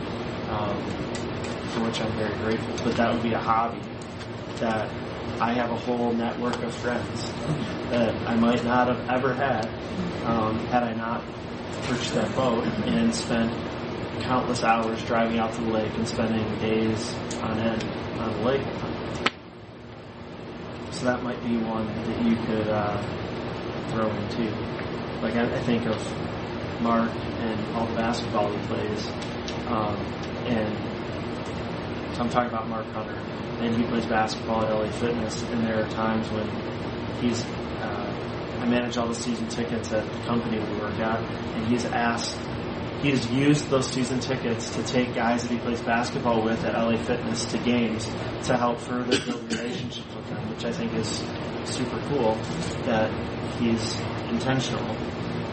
[0.50, 0.80] um,
[1.70, 2.84] for which I'm very grateful.
[2.84, 3.80] But that would be a hobby
[4.56, 4.88] that
[5.40, 7.32] I have a whole network of friends
[7.90, 9.66] that I might not have ever had
[10.24, 11.24] um, had I not
[11.84, 13.52] purchased that boat and spent
[14.22, 17.84] countless hours driving out to the lake and spending days on end
[18.18, 18.66] on the lake.
[20.90, 23.00] So that might be one that you could uh,
[23.90, 24.50] throw in too.
[25.22, 26.00] Like I, I think of
[26.82, 29.06] Mark and all the basketball he plays,
[29.66, 29.96] um,
[30.46, 30.76] and
[32.14, 33.18] so I'm talking about Mark Hunter,
[33.60, 36.48] and he plays basketball at LA Fitness, and there are times when
[37.20, 41.66] he's uh, I manage all the season tickets at the company we work at, and
[41.66, 42.38] he's asked
[43.02, 46.74] he has used those season tickets to take guys that he plays basketball with at
[46.74, 48.06] LA Fitness to games
[48.44, 51.24] to help further build relationships with them, which I think is
[51.64, 52.34] super cool
[52.84, 53.10] that
[53.58, 54.96] he's intentional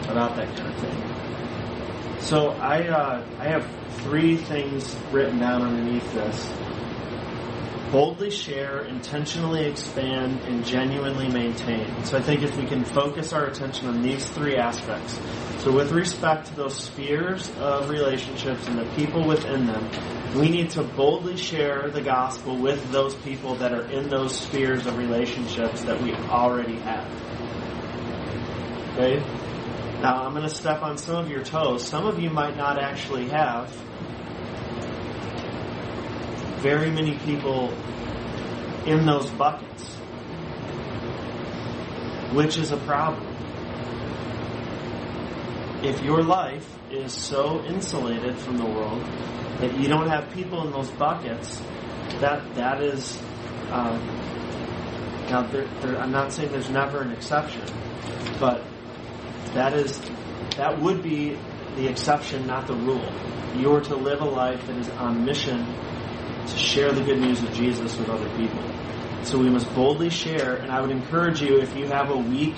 [0.08, 2.20] about that kind of thing.
[2.20, 6.52] So I uh, I have three things written down underneath this.
[7.92, 12.04] Boldly share, intentionally expand, and genuinely maintain.
[12.04, 15.18] So I think if we can focus our attention on these three aspects,
[15.58, 19.90] so with respect to those spheres of relationships and the people within them,
[20.36, 24.86] we need to boldly share the gospel with those people that are in those spheres
[24.86, 27.10] of relationships that we already have.
[28.92, 29.18] Okay?
[30.02, 31.86] Now I'm going to step on some of your toes.
[31.86, 33.74] Some of you might not actually have
[36.66, 37.72] very many people
[38.86, 39.84] in those buckets,
[42.34, 43.24] which is a problem.
[45.84, 49.00] If your life is so insulated from the world
[49.60, 51.62] that you don't have people in those buckets,
[52.18, 53.16] that that is
[53.70, 53.96] uh,
[55.30, 55.46] now.
[56.02, 57.62] I'm not saying there's never an exception,
[58.40, 58.64] but
[59.54, 60.00] that is
[60.56, 61.38] that would be
[61.76, 63.12] the exception, not the rule.
[63.54, 65.64] You are to live a life that is on mission
[66.46, 68.62] to share the good news of Jesus with other people.
[69.24, 72.54] So we must boldly share, and I would encourage you if you have a weak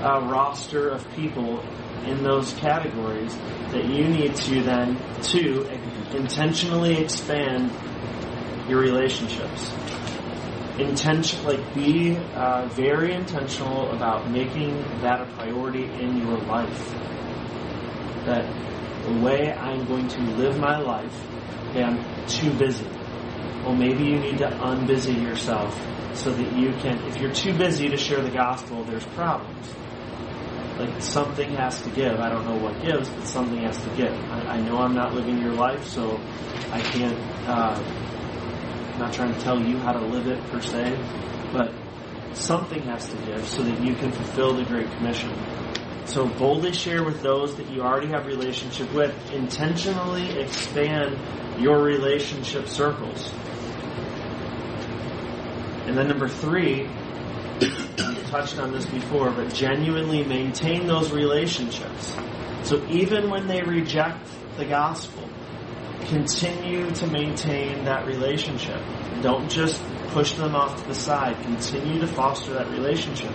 [0.00, 1.62] uh, roster of people
[2.06, 3.36] in those categories,
[3.72, 5.68] that you need to then, to
[6.16, 7.70] intentionally expand
[8.68, 9.70] your relationships.
[10.78, 16.90] Intention, like be uh, very intentional about making that a priority in your life.
[18.24, 18.46] That
[19.04, 21.26] the way I'm going to live my life,
[21.70, 22.86] okay, I'm too busy.
[23.62, 25.78] Well, maybe you need to unbusy yourself
[26.14, 29.70] so that you can, if you're too busy to share the gospel, there's problems.
[30.78, 32.18] Like something has to give.
[32.20, 34.14] I don't know what gives, but something has to give.
[34.30, 36.18] I, I know I'm not living your life, so
[36.72, 37.78] I can't, uh,
[38.92, 40.98] I'm not trying to tell you how to live it per se,
[41.52, 41.74] but
[42.32, 45.30] something has to give so that you can fulfill the Great Commission.
[46.06, 49.14] So boldly share with those that you already have relationship with.
[49.32, 51.18] Intentionally expand
[51.60, 53.30] your relationship circles.
[55.90, 56.88] And then number three,
[58.28, 62.14] touched on this before, but genuinely maintain those relationships.
[62.62, 64.24] So even when they reject
[64.56, 65.28] the gospel,
[66.02, 68.80] continue to maintain that relationship.
[69.20, 71.42] Don't just push them off to the side.
[71.42, 73.32] Continue to foster that relationship.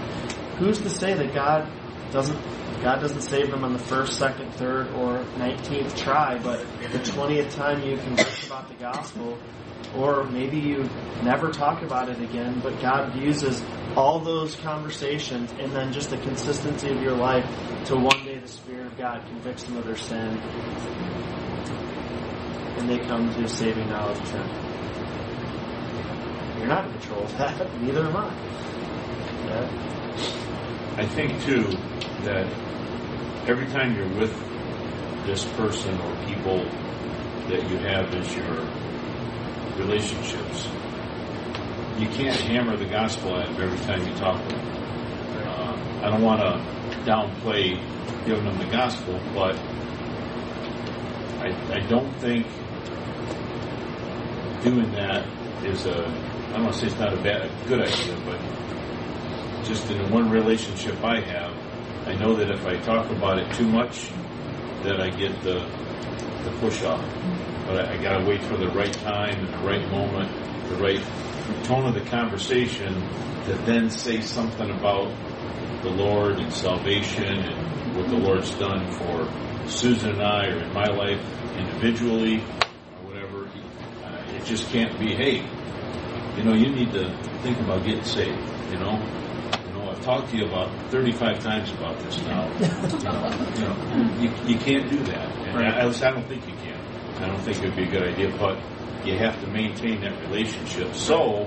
[0.58, 1.70] Who's to say that God
[2.14, 2.40] doesn't
[2.82, 7.54] God doesn't save them on the first, second, third, or nineteenth try, but the twentieth
[7.56, 9.38] time you converse about the gospel,
[9.96, 10.90] or maybe you
[11.24, 13.64] never talk about it again, but God uses
[13.96, 17.46] all those conversations and then just the consistency of your life
[17.86, 20.38] to one day the Spirit of God convicts them of their sin
[22.78, 24.50] and they come to saving knowledge of Him.
[26.58, 28.34] You're not in control of that, neither am I.
[29.46, 29.96] Yeah.
[30.98, 31.64] I think too
[32.24, 32.48] that
[33.48, 34.34] every time you're with
[35.26, 36.64] this person or people
[37.48, 38.56] that you have as your
[39.78, 40.68] relationships,
[42.00, 44.68] you can't hammer the gospel at them every time you talk to them.
[45.48, 47.80] Uh, I don't want to downplay
[48.26, 49.56] giving them the gospel, but
[51.40, 52.48] I, I don't think
[54.64, 55.28] doing that
[55.64, 58.40] is a, I don't want to say it's not a bad, a good idea, but
[59.66, 61.55] just in one relationship I have,
[62.06, 64.12] I know that if I talk about it too much,
[64.84, 65.68] that I get the,
[66.44, 67.04] the push off.
[67.66, 70.32] But I, I got to wait for the right time and the right moment,
[70.70, 71.02] the right
[71.64, 72.94] tone of the conversation
[73.46, 75.12] to then say something about
[75.82, 79.28] the Lord and salvation and what the Lord's done for
[79.68, 81.22] Susan and I, or in my life
[81.58, 83.48] individually, or whatever.
[84.04, 85.44] Uh, it just can't be, hey,
[86.38, 88.38] you know, you need to think about getting saved.
[88.72, 89.25] You know,
[90.06, 92.48] talked to you about 35 times about this now.
[92.60, 95.36] you know, you, you, you can't do that.
[95.48, 95.74] And Right.
[95.74, 96.80] I, at least I don't think you can.
[97.18, 98.60] I don't think it would be a good idea, but
[99.04, 100.94] you have to maintain that relationship.
[100.94, 101.46] So,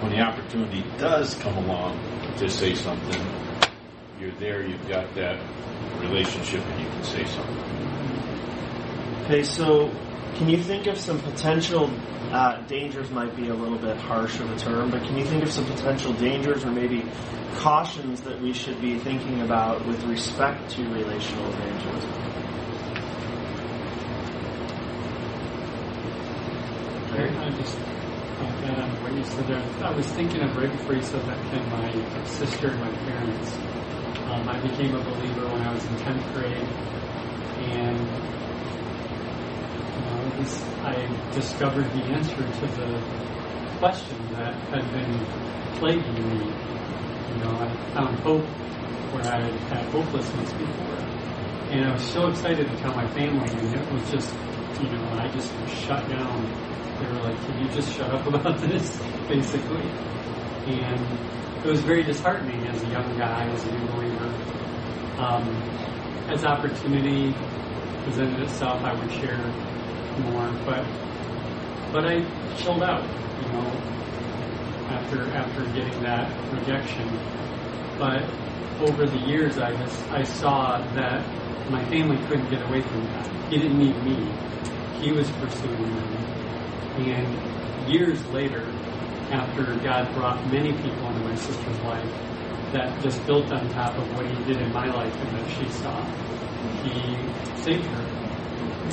[0.00, 2.00] when the opportunity does come along
[2.38, 3.22] to say something,
[4.18, 5.40] you're there, you've got that
[6.00, 7.60] relationship, and you can say something.
[9.24, 9.92] Okay, so
[10.36, 11.90] can you think of some potential
[12.30, 13.10] uh, dangers?
[13.10, 15.66] Might be a little bit harsh of a term, but can you think of some
[15.66, 17.04] potential dangers or maybe
[17.56, 22.30] cautions that we should be thinking about with respect to relational evangelism?
[27.12, 29.84] I just add on what you said there.
[29.84, 33.56] I was thinking of right before you said that, Ken, my sister and my parents.
[34.30, 36.56] Um, I became a believer when I was in 10th grade,
[37.72, 37.98] and
[40.40, 42.98] I discovered the answer to the
[43.78, 45.26] question that had been
[45.76, 46.46] plaguing me.
[47.34, 48.46] You know, I found hope
[49.12, 50.96] where I had had hopelessness before.
[51.70, 54.34] And I was so excited to tell my family, and it was just,
[54.80, 55.52] you know, I just
[55.84, 56.48] shut down.
[57.00, 59.92] They were like, "Can you just shut up about this?" Basically,
[60.66, 61.04] and
[61.62, 64.32] it was very disheartening as a young guy, as a new believer.
[65.18, 65.62] Um,
[66.28, 67.34] as opportunity
[68.04, 69.52] presented itself, I would share
[70.20, 70.84] more, but
[71.92, 72.24] but I
[72.56, 73.04] chilled out,
[73.42, 73.66] you know,
[74.90, 77.08] after after getting that rejection.
[77.98, 78.22] But
[78.80, 81.24] over the years, I just I saw that
[81.70, 83.26] my family couldn't get away from that.
[83.50, 84.32] He didn't need me;
[85.00, 87.12] he was pursuing me.
[87.12, 88.66] And years later,
[89.30, 92.10] after God brought many people into my sister's life,
[92.72, 95.68] that just built on top of what He did in my life and that she
[95.70, 96.04] saw,
[96.82, 97.16] He
[97.62, 98.02] saved her.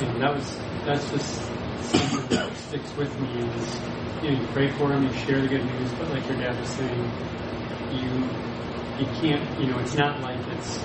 [0.04, 1.42] And that was that's just
[1.82, 3.28] something that sticks with me.
[3.28, 3.78] Is
[4.22, 6.58] you know you pray for them, you share the good news, but like your dad
[6.58, 7.12] was saying,
[7.92, 8.08] you
[8.96, 10.82] you can't you know it's not like it's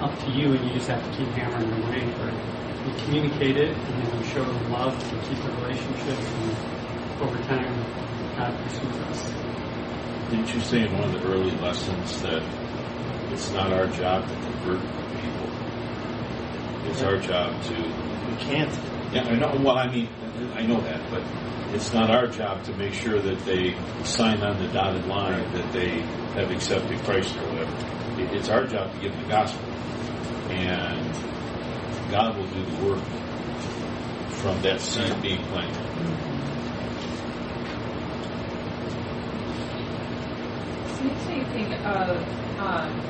[0.00, 2.04] up to you and you just have to keep hammering away.
[2.20, 2.34] But
[2.86, 7.38] you communicate it and then you show them love to keep the relationship, and over
[7.48, 7.80] time,
[8.36, 9.32] God pursues us.
[10.28, 12.42] Didn't you say in one of the early lessons that
[13.32, 14.80] it's not our job to convert
[15.22, 15.48] people?
[16.90, 17.74] It's our job to.
[18.28, 18.93] We can't.
[19.12, 19.54] Yeah, I know.
[19.62, 20.08] Well, I mean,
[20.54, 21.22] I know that, but
[21.74, 25.72] it's not our job to make sure that they sign on the dotted line that
[25.72, 26.02] they
[26.34, 28.36] have accepted Christ or whatever.
[28.36, 29.62] It's our job to give them the gospel,
[30.50, 31.12] and
[32.10, 33.02] God will do the work
[34.40, 35.80] from that seed being planted.
[41.02, 42.16] Makes me think of
[42.60, 43.00] um,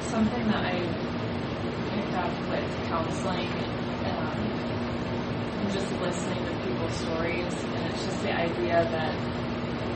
[0.00, 0.80] something that I
[1.90, 3.73] picked up with counseling
[4.36, 7.54] um, just listening to people's stories.
[7.64, 9.14] And it's just the idea that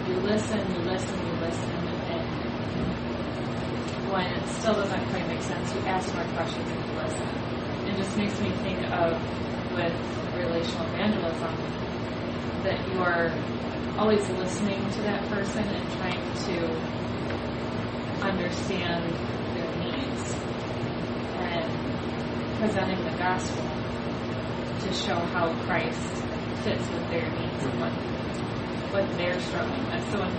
[0.09, 1.70] you listen, you listen, you listen,
[2.09, 2.28] and
[4.11, 7.28] when it still doesn't quite make sense, you ask more questions and you listen.
[7.86, 9.12] It just makes me think of
[9.74, 9.95] with
[10.34, 11.55] relational evangelism
[12.64, 13.32] that you are
[13.99, 16.57] always listening to that person and trying to
[18.24, 19.05] understand
[19.55, 20.34] their needs
[21.36, 23.64] and presenting the gospel
[24.89, 26.01] to show how Christ
[26.64, 27.93] fits with their needs and what
[28.89, 30.01] what they're struggling with.
[30.11, 30.32] So in,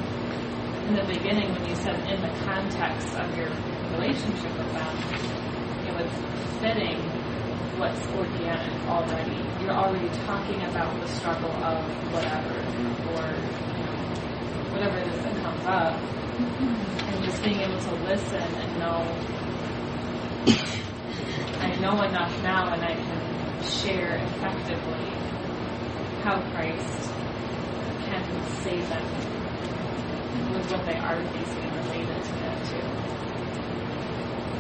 [0.90, 3.50] in the beginning when you said in the context of your
[3.94, 4.96] relationship with them,
[5.86, 6.10] it was
[6.58, 6.98] fitting
[7.78, 9.38] what's organic already.
[9.62, 12.58] You're already talking about the struggle of whatever,
[13.14, 13.30] or
[14.74, 19.06] whatever it is that comes up, and just being able to listen and know.
[21.62, 23.19] I know enough now, and I can
[23.64, 25.10] share effectively
[26.24, 27.12] how Christ
[28.06, 28.24] can
[28.62, 29.06] save them
[30.54, 33.00] with what they are facing and related to that too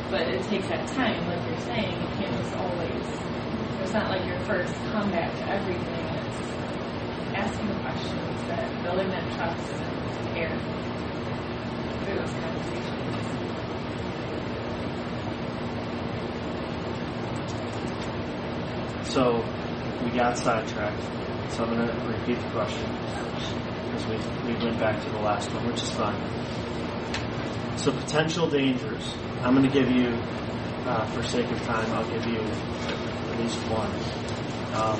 [0.09, 1.93] but it takes that time, like you're saying.
[1.93, 3.05] You can't just always.
[3.81, 5.85] It's not like your first comeback to everything.
[5.85, 6.49] It's
[7.37, 10.57] asking questions, that building that trust and care
[12.03, 12.98] through those conversations.
[19.09, 19.43] So
[20.03, 21.01] we got sidetracked.
[21.53, 22.87] So I'm going to repeat the question
[23.85, 26.15] because we, we went back to the last one, which is fine.
[27.77, 29.15] So potential dangers.
[29.41, 30.09] I'm going to give you
[30.85, 33.91] uh, for sake of time, I'll give you at least one.
[34.75, 34.99] Um,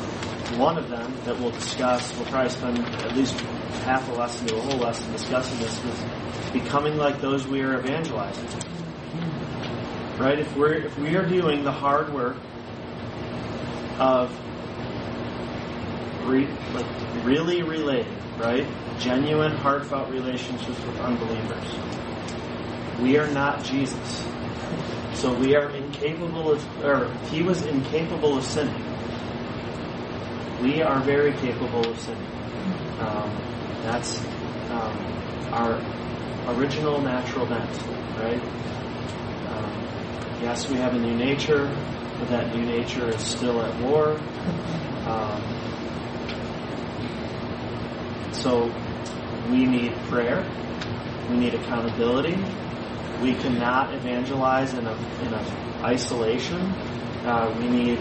[0.60, 3.40] one of them that we'll discuss, we'll probably spend at least
[3.84, 7.80] half a lesson to a whole lesson discussing this, was becoming like those we are
[7.80, 8.48] evangelizing.
[10.18, 10.40] Right?
[10.40, 12.38] If we're if we are doing the hard work
[14.00, 14.32] of
[16.26, 16.86] re, like
[17.24, 18.66] really relating, right?
[19.00, 21.66] Genuine, heartfelt relationships with unbelievers.
[23.02, 24.26] We are not Jesus.
[25.14, 28.84] So we are incapable of, or he was incapable of sinning.
[30.62, 32.26] We are very capable of sinning.
[33.00, 33.36] Um,
[33.84, 34.20] that's
[34.70, 34.98] um,
[35.52, 35.82] our
[36.54, 37.70] original natural bent,
[38.18, 38.42] right?
[39.50, 39.88] Um,
[40.42, 41.68] yes, we have a new nature,
[42.28, 44.20] that new nature is still at war.
[45.08, 45.44] Um,
[48.34, 48.72] so
[49.50, 50.46] we need prayer.
[51.30, 52.38] We need accountability.
[53.22, 55.42] We cannot evangelize in a in a
[55.84, 56.60] isolation.
[57.26, 58.00] Uh, we need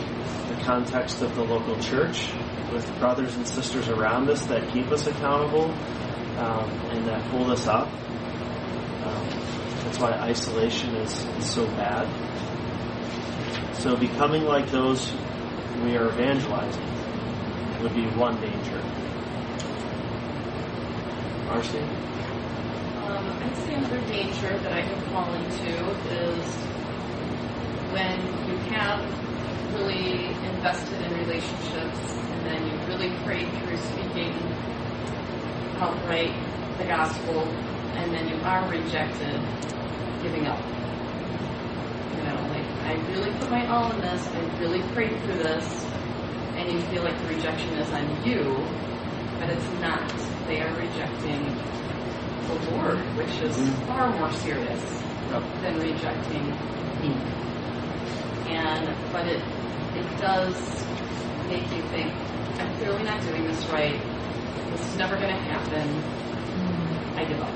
[0.49, 2.33] the context of the local church
[2.73, 5.71] with brothers and sisters around us that keep us accountable
[6.39, 7.89] um, and that hold us up.
[7.89, 9.29] Um,
[9.85, 12.07] that's why isolation is, is so bad.
[13.79, 15.13] So becoming like those
[15.85, 16.83] we are evangelizing
[17.81, 18.83] would be one danger.
[21.47, 21.79] Marcy?
[21.79, 25.69] Um, I'd say another danger that I have fallen to
[26.11, 26.55] is
[27.95, 28.21] when
[28.51, 29.01] you have
[29.75, 34.35] really invested in relationships and then you really prayed through speaking
[35.79, 36.35] outright
[36.79, 37.43] the gospel
[37.95, 39.41] and then you are rejected,
[40.21, 40.78] giving up.
[42.89, 45.87] You know, like I really put my all in this, I really prayed for this,
[46.57, 48.81] and you feel like the rejection is on you,
[49.39, 50.13] but it's not.
[50.47, 51.63] They are rejecting
[52.47, 53.87] the Lord, which is Mhm.
[53.87, 55.03] far more serious
[55.61, 56.57] than rejecting
[56.99, 57.21] me.
[58.47, 59.43] And but it
[59.95, 60.87] it does
[61.47, 62.15] make you think,
[62.59, 64.01] I'm clearly not doing this right.
[64.71, 66.05] This is never going to happen.
[67.17, 67.55] I give up.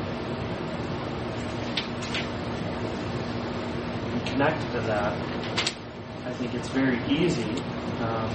[4.12, 5.12] And connected to that,
[6.24, 7.44] I think it's very easy
[8.00, 8.30] um,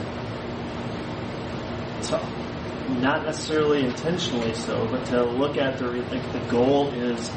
[2.04, 7.30] to, not necessarily intentionally so, but to look at the like the goal is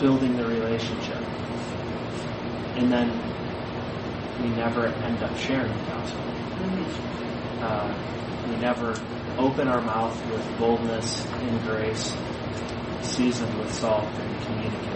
[0.00, 1.22] building the relationship,
[2.76, 3.08] and then
[4.42, 6.24] we never end up sharing the gospel.
[7.62, 7.94] Uh,
[8.48, 8.94] we never
[9.38, 12.16] open our mouth with boldness and grace,
[13.02, 14.87] seasoned with salt, and communicate.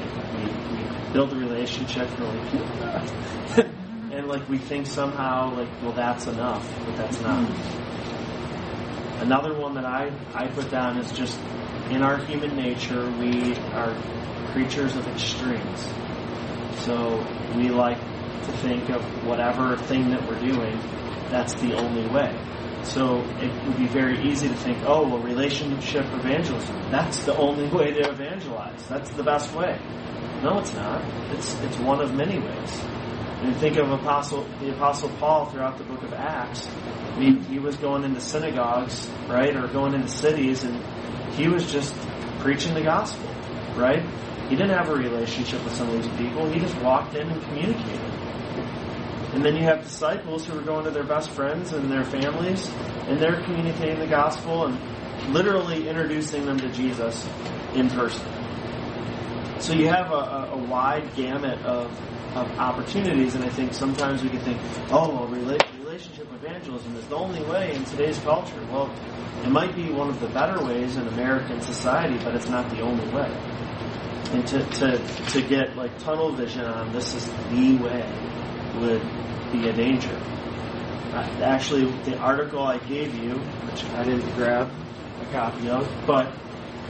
[1.13, 3.65] Build a relationship we
[4.13, 7.45] and like we think somehow like, well that's enough, but that's not.
[7.45, 9.23] Hmm.
[9.23, 11.39] Another one that I, I put down is just
[11.91, 13.95] in our human nature we are
[14.53, 15.93] creatures of extremes.
[16.85, 17.25] So
[17.57, 20.79] we like to think of whatever thing that we're doing,
[21.31, 22.37] that's the only way.
[22.85, 27.69] So it would be very easy to think, oh, well, relationship evangelism, that's the only
[27.69, 28.87] way to evangelize.
[28.89, 29.81] That's the best way.
[30.43, 31.03] No, it's not.
[31.33, 32.81] It's, it's one of many ways.
[33.43, 36.69] And think of Apostle, the Apostle Paul throughout the book of Acts.
[36.69, 40.83] I mean, he was going into synagogues, right, or going into cities, and
[41.35, 41.95] he was just
[42.41, 43.29] preaching the gospel,
[43.77, 44.03] right?
[44.49, 46.51] He didn't have a relationship with some of these people.
[46.51, 48.22] He just walked in and communicated.
[49.33, 52.69] And then you have disciples who are going to their best friends and their families,
[53.07, 57.27] and they're communicating the gospel and literally introducing them to Jesus
[57.75, 58.27] in person.
[59.59, 61.91] So you have a, a, wide gamut of,
[62.37, 64.61] of opportunities, and I think sometimes we can think,
[64.91, 68.61] oh, well, rela- relationship evangelism is the only way in today's culture.
[68.71, 68.93] Well,
[69.45, 72.81] it might be one of the better ways in American society, but it's not the
[72.81, 73.31] only way.
[74.33, 74.99] And to, to,
[75.31, 78.32] to get like tunnel vision on this is the way
[78.77, 79.03] would
[79.53, 80.17] be a danger.
[81.13, 84.71] Uh, actually, the article I gave you, which I didn't grab
[85.21, 86.29] a copy of, but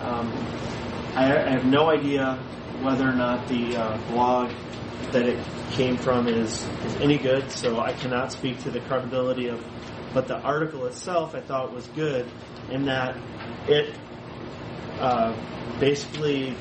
[0.00, 0.32] um,
[1.14, 2.36] I, I have no idea
[2.82, 4.52] whether or not the uh, blog
[5.10, 9.48] that it came from is, is any good, so I cannot speak to the credibility
[9.48, 9.64] of.
[10.14, 12.30] But the article itself, I thought was good
[12.70, 13.16] in that
[13.66, 13.94] it
[14.98, 15.34] uh,
[15.80, 16.54] basically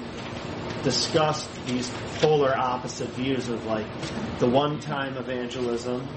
[0.83, 3.87] discussed these polar opposite views of like
[4.39, 6.07] the one-time evangelism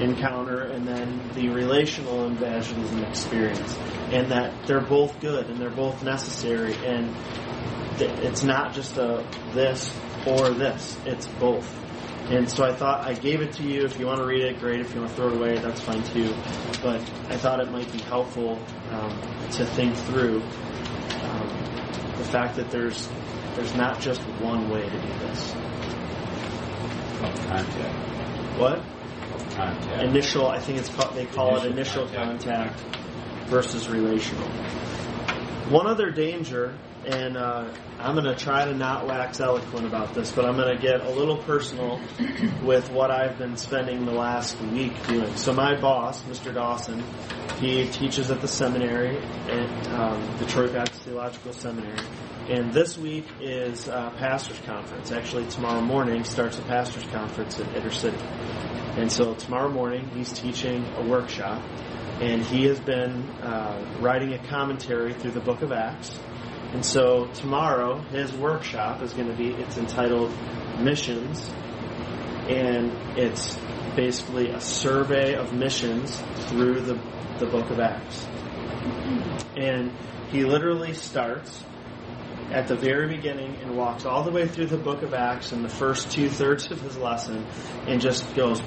[0.00, 3.76] encounter and then the relational evangelism experience
[4.12, 7.14] and that they're both good and they're both necessary and
[8.00, 9.92] it's not just a this
[10.26, 11.68] or this it's both.
[12.30, 13.84] And so I thought I gave it to you.
[13.84, 14.80] If you want to read it great.
[14.80, 16.34] If you want to throw it away that's fine too.
[16.82, 18.58] But I thought it might be helpful
[18.90, 19.10] um,
[19.52, 20.42] to think through
[21.22, 21.77] um,
[22.18, 23.08] the fact that there's
[23.54, 25.52] there's not just one way to do this
[27.18, 28.58] Contact.
[28.58, 28.82] what
[29.54, 30.02] Contact.
[30.04, 30.46] initial.
[30.46, 31.14] I think it's called.
[31.14, 32.78] They call it Initial initial contact
[33.46, 34.48] versus relational.
[35.70, 36.74] One other danger,
[37.08, 40.76] and uh, I'm going to try to not wax eloquent about this, but I'm going
[40.76, 41.98] to get a little personal
[42.62, 45.34] with what I've been spending the last week doing.
[45.36, 46.52] So my boss, Mr.
[46.52, 47.02] Dawson,
[47.60, 51.98] he teaches at the seminary at um, Detroit Baptist Theological Seminary.
[52.50, 55.10] And this week is uh, pastors' conference.
[55.10, 58.20] Actually, tomorrow morning starts a pastors' conference in Intercity.
[58.98, 61.62] And so tomorrow morning he's teaching a workshop,
[62.20, 66.18] and he has been uh, writing a commentary through the Book of Acts.
[66.72, 70.32] And so tomorrow his workshop is going to be it's entitled
[70.78, 71.50] Missions,
[72.48, 73.58] and it's
[73.96, 77.00] basically a survey of missions through the
[77.38, 78.26] the Book of Acts.
[79.56, 79.92] And
[80.30, 81.64] he literally starts
[82.50, 85.62] at the very beginning and walks all the way through the book of Acts in
[85.62, 87.46] the first two thirds of his lesson
[87.86, 88.60] and just goes,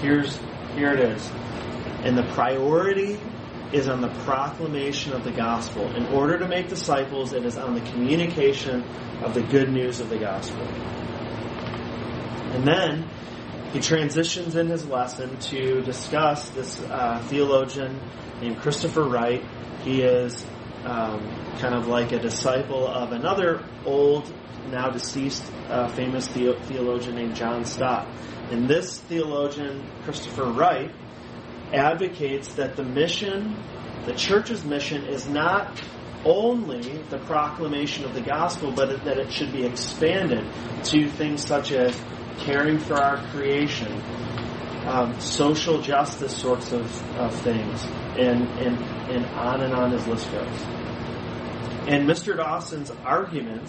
[0.00, 0.38] here's,
[0.74, 1.30] here it is.
[2.04, 3.18] And the priority
[3.72, 5.90] is on the proclamation of the gospel.
[5.96, 8.82] In order to make disciples, it is on the communication
[9.22, 10.62] of the good news of the gospel.
[12.52, 13.08] And then
[13.72, 17.98] he transitions in his lesson to discuss this uh, theologian
[18.42, 19.42] named Christopher Wright.
[19.82, 20.44] He is
[20.84, 21.26] um,
[21.58, 24.30] kind of like a disciple of another old,
[24.68, 28.06] now deceased, uh, famous the- theologian named John Stott.
[28.50, 30.90] And this theologian, Christopher Wright,
[31.72, 33.56] advocates that the mission,
[34.06, 35.80] the church's mission, is not
[36.24, 40.46] only the proclamation of the gospel, but that it should be expanded
[40.84, 41.98] to things such as
[42.38, 43.92] caring for our creation,
[44.86, 47.84] um, social justice sorts of, of things,
[48.18, 48.78] and, and,
[49.10, 50.62] and on and on his list goes.
[51.88, 52.36] And Mr.
[52.36, 53.68] Dawson's argument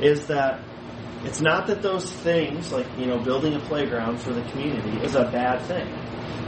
[0.00, 0.60] is that
[1.24, 5.14] it's not that those things, like, you know, building a playground for the community, is
[5.14, 5.88] a bad thing.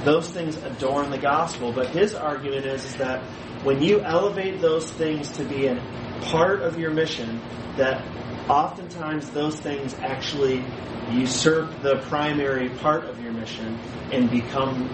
[0.05, 3.23] Those things adorn the gospel, but his argument is, is that
[3.65, 5.75] when you elevate those things to be a
[6.23, 7.41] part of your mission,
[7.77, 8.05] that
[8.49, 10.65] oftentimes those things actually
[11.11, 13.79] usurp the primary part of your mission
[14.13, 14.89] and become,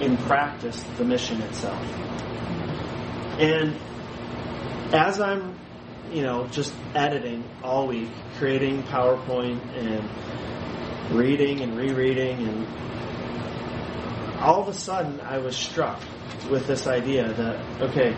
[0.00, 1.82] in practice, the mission itself.
[3.38, 3.76] And
[4.92, 5.58] as I'm,
[6.12, 10.08] you know, just editing all week, creating PowerPoint and
[11.16, 12.66] reading and rereading, and
[14.46, 16.00] all of a sudden I was struck
[16.48, 18.16] with this idea that, okay,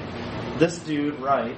[0.59, 1.57] this dude, right,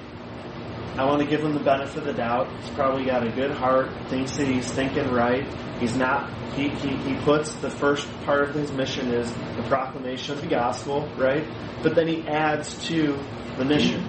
[0.97, 2.49] I want to give him the benefit of the doubt.
[2.61, 5.45] He's probably got a good heart, thinks that he's thinking right.
[5.81, 10.37] He's not, he, he, he puts the first part of his mission is the proclamation
[10.37, 11.45] of the gospel, right?
[11.83, 13.19] But then he adds to
[13.59, 14.05] the mission.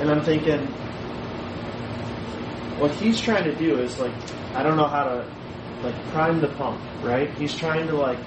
[0.00, 0.66] And I'm thinking,
[2.78, 4.12] what he's trying to do is like,
[4.54, 5.34] I don't know how to
[5.82, 7.32] like prime the pump, right?
[7.38, 8.18] He's trying to like,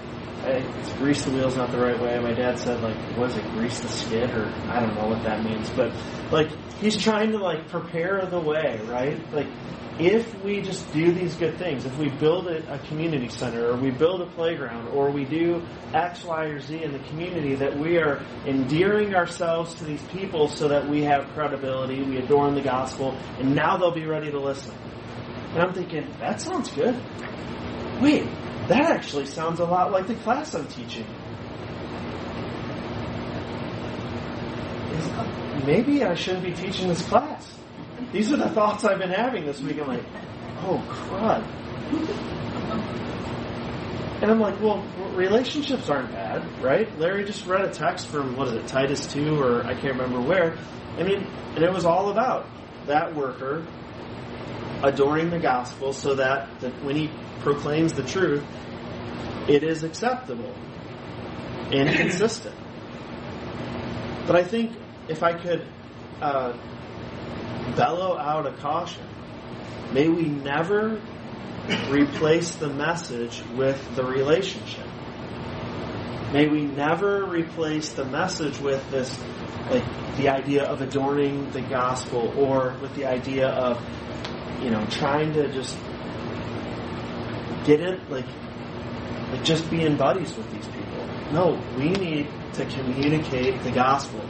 [0.46, 2.20] I, grease the wheel's not the right way.
[2.20, 5.44] My dad said like, was it, grease the skid, or I don't know what that
[5.44, 5.94] means, but
[6.32, 9.20] like he's trying to like prepare the way, right?
[9.34, 9.48] Like
[10.00, 13.78] if we just do these good things, if we build a, a community center, or
[13.78, 15.62] we build a playground, or we do
[15.94, 20.50] X, Y, or Z in the community, that we are endearing ourselves to these people
[20.50, 24.40] so that we have credibility, we adorn the gospel, and now they'll be ready to
[24.40, 24.76] listen.
[25.54, 27.02] And I'm thinking, that sounds good.
[28.02, 28.28] Wait,
[28.68, 31.06] that actually sounds a lot like the class I'm teaching.
[35.66, 37.52] Maybe I shouldn't be teaching this class.
[38.12, 39.80] These are the thoughts I've been having this week.
[39.80, 40.04] I'm like,
[40.62, 41.44] oh crud.
[44.22, 44.82] And I'm like, well,
[45.14, 46.88] relationships aren't bad, right?
[46.98, 50.22] Larry just read a text from, what is it, Titus 2, or I can't remember
[50.22, 50.58] where.
[50.98, 52.48] I mean, and it was all about
[52.88, 53.66] that worker
[54.84, 57.10] adoring the gospel so that, that when he
[57.42, 58.44] proclaims the truth,
[59.48, 60.54] it is acceptable
[61.72, 62.56] and consistent.
[64.26, 64.76] But I think
[65.08, 65.68] if I could
[66.22, 66.58] uh,
[67.76, 69.08] bellow out a caution,
[69.94, 71.02] may we never
[71.90, 74.88] replace the message with the relationship.
[76.34, 79.18] May we never replace the message with this,
[79.70, 79.86] like
[80.18, 83.82] the idea of adorning the gospel or with the idea of,
[84.62, 85.78] you know, trying to just
[87.66, 88.26] get it, like,
[89.32, 91.08] like just being buddies with these people.
[91.32, 94.22] No, we need to communicate the gospel.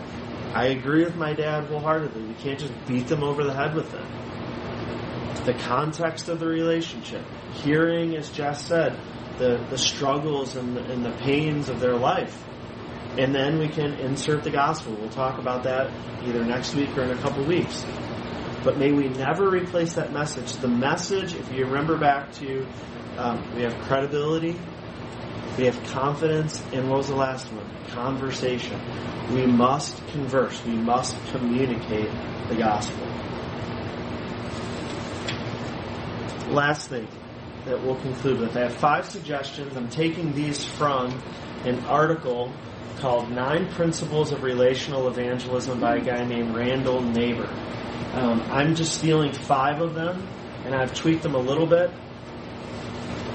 [0.54, 2.24] I agree with my dad wholeheartedly.
[2.24, 5.46] We can't just beat them over the head with it.
[5.46, 7.24] The context of the relationship,
[7.54, 8.98] hearing, as Jess said,
[9.38, 12.44] the, the struggles and the, and the pains of their life.
[13.18, 14.96] And then we can insert the gospel.
[14.96, 15.92] We'll talk about that
[16.24, 17.86] either next week or in a couple weeks.
[18.66, 20.54] But may we never replace that message.
[20.54, 22.66] The message, if you remember back to,
[23.16, 24.60] um, we have credibility,
[25.56, 27.70] we have confidence, and what was the last one?
[27.90, 28.82] Conversation.
[29.32, 30.66] We must converse.
[30.66, 32.10] We must communicate
[32.50, 33.06] the gospel.
[36.50, 37.08] Last thing
[37.66, 38.58] that we'll conclude with.
[38.58, 39.78] I have five suggestions.
[39.78, 41.22] I'm taking these from
[41.66, 42.52] an article
[42.98, 47.50] called Nine Principles of Relational Evangelism by a guy named Randall Neighbour.
[48.16, 50.26] Um, I'm just stealing five of them,
[50.64, 51.92] and I've tweaked them a little bit.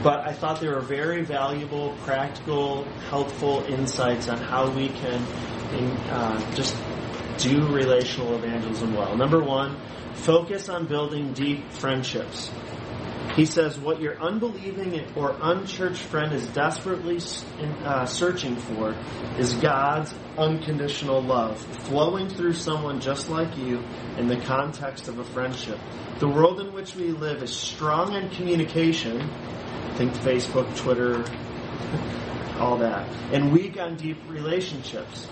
[0.03, 5.21] But I thought they were very valuable, practical, helpful insights on how we can
[6.09, 6.75] uh, just
[7.37, 9.15] do relational evangelism well.
[9.17, 9.77] Number one,
[10.15, 12.51] focus on building deep friendships.
[13.37, 17.21] He says, What your unbelieving or unchurched friend is desperately
[17.85, 18.95] uh, searching for
[19.39, 23.83] is God's unconditional love, flowing through someone just like you
[24.19, 25.79] in the context of a friendship.
[26.19, 29.31] The world in which we live is strong in communication.
[29.95, 31.25] Think Facebook, Twitter,
[32.59, 33.09] all that.
[33.33, 35.29] And weak on deep relationships.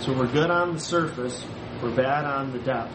[0.00, 1.44] So we're good on the surface,
[1.82, 2.94] we're bad on the depth.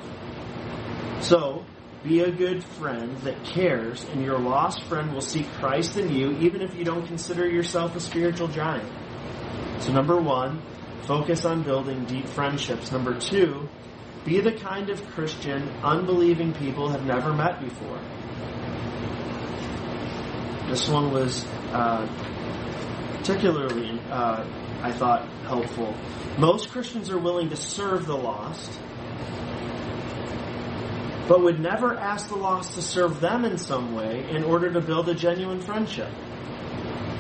[1.22, 1.66] So,
[2.06, 6.32] be a good friend that cares, and your lost friend will see Christ in you,
[6.38, 8.88] even if you don't consider yourself a spiritual giant.
[9.82, 10.62] So, number one,
[11.04, 12.92] focus on building deep friendships.
[12.92, 13.68] Number two,
[14.24, 18.00] be the kind of Christian unbelieving people have never met before.
[20.70, 22.08] This one was uh,
[23.18, 24.46] particularly, uh,
[24.84, 25.96] I thought, helpful.
[26.38, 28.80] Most Christians are willing to serve the lost
[31.28, 34.82] but would never ask the lost to serve them in some way in order to
[34.82, 36.10] build a genuine friendship.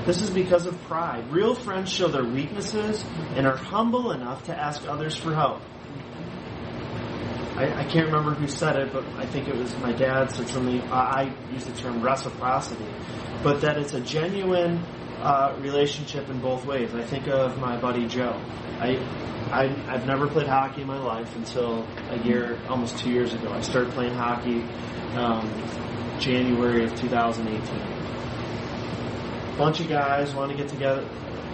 [0.06, 1.32] This is because of pride.
[1.32, 3.04] Real friends show their weaknesses
[3.36, 5.62] and are humble enough to ask others for help.
[7.58, 10.48] I, I can't remember who said it, but I think it was my dad said
[10.50, 10.82] something.
[10.92, 12.86] I use the term reciprocity,
[13.42, 14.84] but that it's a genuine
[15.26, 16.94] uh, relationship in both ways.
[16.94, 18.40] I think of my buddy Joe.
[18.80, 19.00] I
[19.52, 23.52] I, have never played hockey in my life until a year, almost two years ago.
[23.52, 24.64] I started playing hockey
[25.16, 25.48] um,
[26.20, 29.58] January of 2018.
[29.58, 31.08] Bunch of guys want to get together.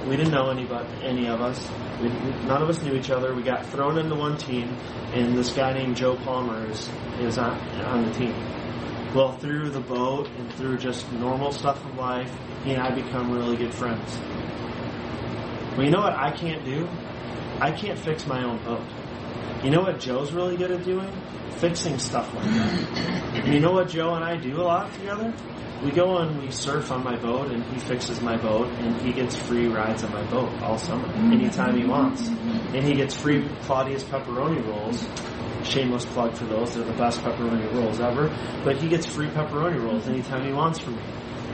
[0.08, 1.70] We didn't know anybody, any of us.
[2.02, 2.08] We,
[2.48, 3.36] none of us knew each other.
[3.36, 4.76] We got thrown into one team,
[5.14, 8.34] and this guy named Joe Palmer is is on, on the team.
[9.14, 12.34] Well, through the boat and through just normal stuff of life,
[12.64, 14.18] he and I become really good friends.
[15.76, 16.88] Well, you know what I can't do?
[17.60, 18.86] I can't fix my own boat.
[19.64, 21.12] You know what Joe's really good at doing?
[21.58, 23.44] Fixing stuff like that.
[23.44, 25.34] And you know what Joe and I do a lot together?
[25.84, 29.12] We go and we surf on my boat, and he fixes my boat, and he
[29.12, 32.28] gets free rides on my boat all summer, anytime he wants.
[32.28, 35.08] And he gets free Claudia's pepperoni rolls.
[35.64, 38.30] Shameless plug for those; they're the best pepperoni rolls ever.
[38.64, 41.04] But he gets free pepperoni rolls anytime he wants from me.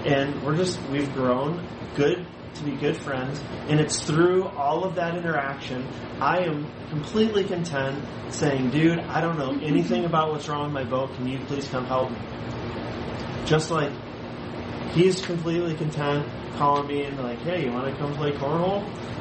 [0.05, 1.65] And we're just we've grown
[1.95, 5.88] good to be good friends, and it's through all of that interaction
[6.19, 10.84] I am completely content saying, dude, I don't know anything about what's wrong with my
[10.84, 11.13] boat.
[11.13, 12.17] Can you please come help me?
[13.45, 13.91] Just like
[14.94, 16.28] he's completely content
[16.58, 18.88] calling me and like, hey, you want to come play cornhole?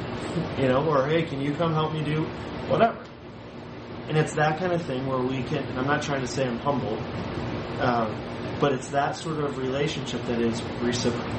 [0.59, 2.25] You know, or hey, can you come help me do
[2.67, 3.03] whatever?
[4.07, 5.65] And it's that kind of thing where we can.
[5.75, 6.95] I'm not trying to say I'm humble,
[7.81, 11.33] um, but it's that sort of relationship that is reciprocal.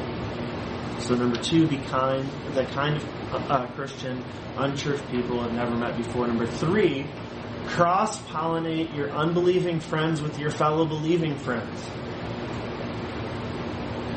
[1.01, 2.29] So number two, be kind.
[2.55, 4.24] The kind of uh, Christian
[4.57, 6.26] unchurched people have never met before.
[6.26, 7.07] Number three,
[7.66, 11.89] cross pollinate your unbelieving friends with your fellow believing friends.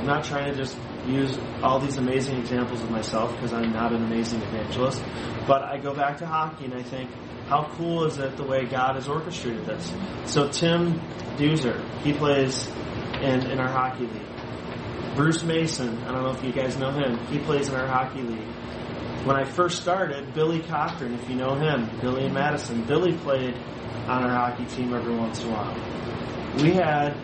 [0.01, 0.75] I'm not trying to just
[1.05, 4.99] use all these amazing examples of myself because I'm not an amazing evangelist,
[5.45, 7.11] but I go back to hockey and I think,
[7.45, 9.93] how cool is it the way God has orchestrated this?
[10.25, 10.99] So Tim
[11.37, 12.67] Doozer, he plays
[13.21, 15.15] in, in our hockey league.
[15.15, 18.23] Bruce Mason, I don't know if you guys know him, he plays in our hockey
[18.23, 18.47] league.
[19.27, 23.53] When I first started, Billy Cochran, if you know him, Billy and Madison, Billy played
[24.07, 25.75] on our hockey team every once in a while.
[26.63, 27.15] We had,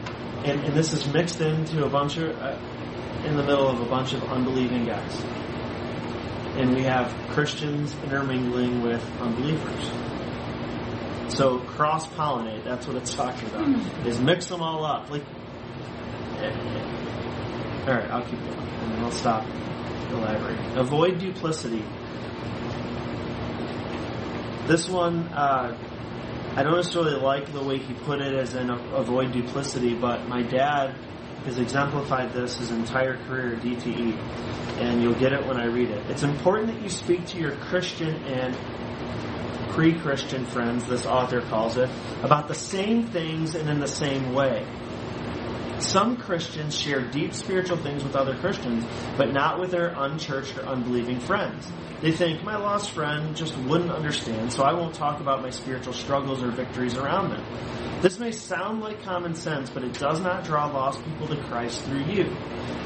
[0.45, 2.57] and, and this is mixed into a bunch of, uh,
[3.25, 5.23] in the middle of a bunch of unbelieving guys.
[6.57, 9.91] And we have Christians intermingling with unbelievers.
[11.35, 14.07] So cross pollinate, that's what it's talking about.
[14.07, 15.09] Is mix them all up.
[15.09, 15.23] Like
[17.87, 19.45] all right, I'll keep going, and then I'll stop
[20.11, 20.77] elaborating.
[20.77, 21.83] Avoid duplicity.
[24.67, 25.77] This one, uh,
[26.57, 30.41] I don't necessarily like the way he put it as in avoid duplicity, but my
[30.41, 30.95] dad
[31.45, 34.17] has exemplified this his entire career at DTE,
[34.79, 36.03] and you'll get it when I read it.
[36.09, 38.57] It's important that you speak to your Christian and
[39.69, 41.91] pre Christian friends, this author calls it,
[42.23, 44.65] about the same things and in the same way.
[45.79, 48.83] Some Christians share deep spiritual things with other Christians,
[49.15, 51.71] but not with their unchurched or unbelieving friends.
[52.01, 55.93] They think, my lost friend just wouldn't understand, so I won't talk about my spiritual
[55.93, 57.43] struggles or victories around them.
[58.01, 61.83] This may sound like common sense, but it does not draw lost people to Christ
[61.83, 62.35] through you.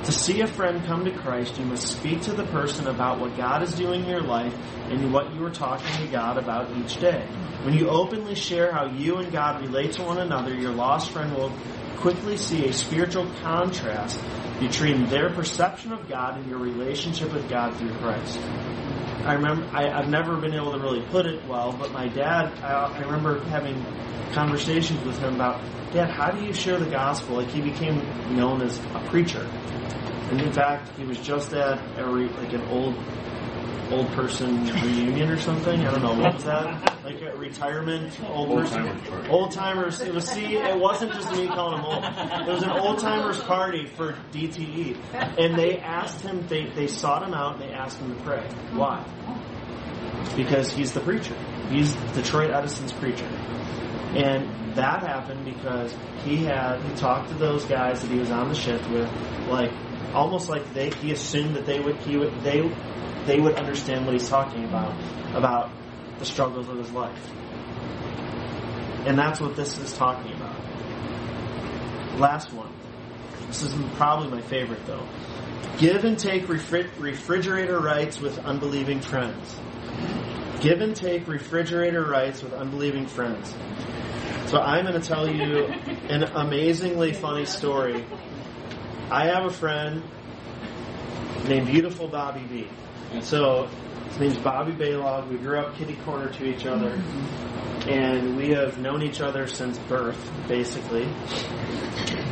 [0.06, 3.36] To see a friend come to Christ, you must speak to the person about what
[3.38, 4.56] God is doing in your life
[4.90, 7.28] and what you are talking to God about each day.
[7.64, 11.36] When you openly share how you and God relate to one another, your lost friend
[11.36, 11.52] will
[12.02, 14.20] quickly see a spiritual contrast
[14.60, 18.40] between their perception of God and your relationship with God through Christ.
[19.24, 22.58] I remember, I, have never been able to really put it well, but my dad,
[22.64, 23.86] I, I remember having
[24.34, 27.36] conversations with him about, Dad, how do you share the gospel?
[27.36, 27.98] Like he became
[28.36, 29.44] known as a preacher.
[30.32, 32.96] And in fact, he was just at a re, like an old
[33.92, 35.80] old person reunion or something.
[35.86, 37.04] I don't know what was that?
[37.04, 38.84] Like a retirement old, Old person.
[38.86, 39.30] timers.
[39.30, 40.02] Old timers.
[40.02, 40.56] It was see.
[40.58, 42.04] It wasn't just me calling him old.
[42.04, 44.98] It was an old timers party for DTE,
[45.38, 46.46] and they asked him.
[46.48, 48.44] They they sought him out and they asked him to pray.
[48.74, 49.04] Why?
[50.36, 51.36] Because he's the preacher.
[51.70, 53.26] He's Detroit Edison's preacher.
[54.16, 58.50] And that happened because he had he talked to those guys that he was on
[58.50, 59.10] the shift with,
[59.48, 59.72] like
[60.14, 62.62] almost like they he assumed that they would he would they
[63.26, 64.96] they would understand what he's talking about
[65.36, 65.72] about
[66.20, 67.32] the struggles of his life.
[69.06, 70.56] And that's what this is talking about.
[72.20, 72.72] Last one.
[73.48, 75.08] This is probably my favorite though.
[75.78, 79.56] Give and take refri- refrigerator rights with unbelieving friends.
[80.62, 83.54] Give and take refrigerator rights with unbelieving friends.
[84.46, 85.66] So I'm going to tell you
[86.10, 88.06] an amazingly funny story.
[89.10, 90.04] I have a friend
[91.48, 92.68] named Beautiful Bobby B.
[93.20, 93.68] So
[94.08, 95.28] his name's Bobby Baylog.
[95.30, 97.02] We grew up kitty corner to each other,
[97.88, 101.06] and we have known each other since birth, basically.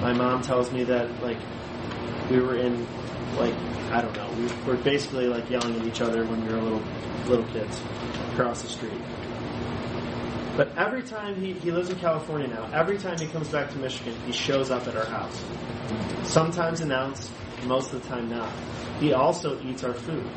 [0.02, 1.38] My mom tells me that like
[2.32, 2.88] we were in
[3.38, 3.54] like
[3.92, 6.84] I don't know, we were basically like yelling at each other when we were little
[7.28, 7.82] little kids
[8.34, 9.02] across the street.
[10.56, 13.78] But every time he, he lives in California now, every time he comes back to
[13.78, 15.42] Michigan, he shows up at our house.
[16.24, 17.32] Sometimes announced,
[17.64, 18.52] most of the time not.
[19.00, 20.30] He also eats our food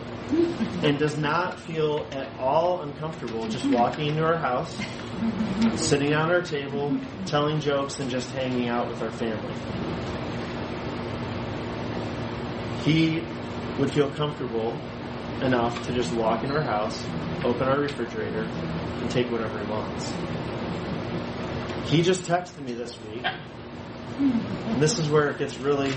[0.82, 4.76] and does not feel at all uncomfortable just walking into our house,
[5.76, 6.96] sitting on our table,
[7.26, 9.54] telling jokes, and just hanging out with our family.
[12.84, 13.24] He
[13.78, 14.78] would feel comfortable
[15.40, 17.04] enough to just walk into our house,
[17.44, 20.12] open our refrigerator, and take whatever he wants.
[21.90, 23.26] He just texted me this week,
[24.18, 25.92] and this is where it gets really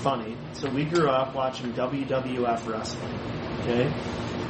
[0.00, 0.36] funny.
[0.54, 3.14] So we grew up watching WWF wrestling,
[3.60, 3.92] okay?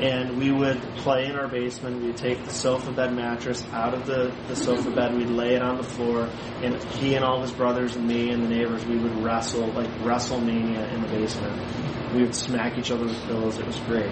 [0.00, 2.02] And we would play in our basement.
[2.02, 5.14] We'd take the sofa bed mattress out of the, the sofa bed.
[5.14, 6.30] We'd lay it on the floor.
[6.62, 9.90] And he and all his brothers and me and the neighbors, we would wrestle, like
[9.98, 12.14] WrestleMania in the basement.
[12.14, 13.58] We would smack each other with pillows.
[13.58, 14.10] It was great.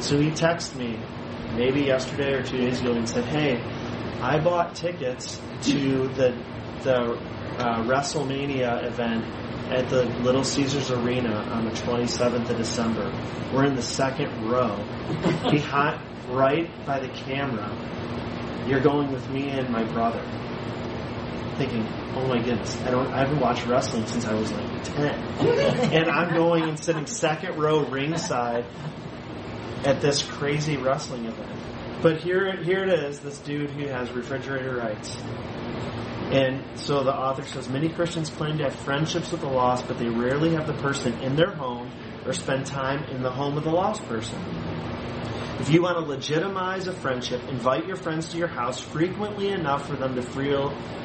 [0.00, 0.98] So he texted me
[1.54, 3.60] maybe yesterday or two days ago and said, hey,
[4.22, 6.42] I bought tickets to the,
[6.82, 7.12] the
[7.58, 9.24] uh, WrestleMania event
[9.70, 13.12] at the Little Caesars Arena on the 27th of December.
[13.52, 14.76] We're in the second row,
[15.50, 17.70] behind, right by the camera.
[18.68, 20.22] You're going with me and my brother.
[21.56, 25.04] Thinking, oh my goodness, I don't, I haven't watched wrestling since I was like 10.
[25.92, 28.66] and I'm going and sitting second row ringside
[29.84, 32.02] at this crazy wrestling event.
[32.02, 35.16] But here, here it is, this dude who has refrigerator rights.
[36.30, 39.98] And so the author says many Christians claim to have friendships with the lost, but
[39.98, 41.90] they rarely have the person in their home
[42.24, 44.38] or spend time in the home of the lost person.
[45.60, 49.86] If you want to legitimize a friendship, invite your friends to your house frequently enough
[49.86, 50.20] for them to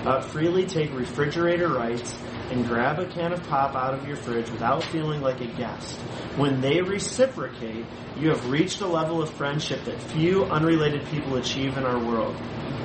[0.05, 2.17] uh, freely take refrigerator rights
[2.51, 5.97] and grab a can of pop out of your fridge without feeling like a guest.
[6.35, 7.85] When they reciprocate,
[8.17, 12.35] you have reached a level of friendship that few unrelated people achieve in our world.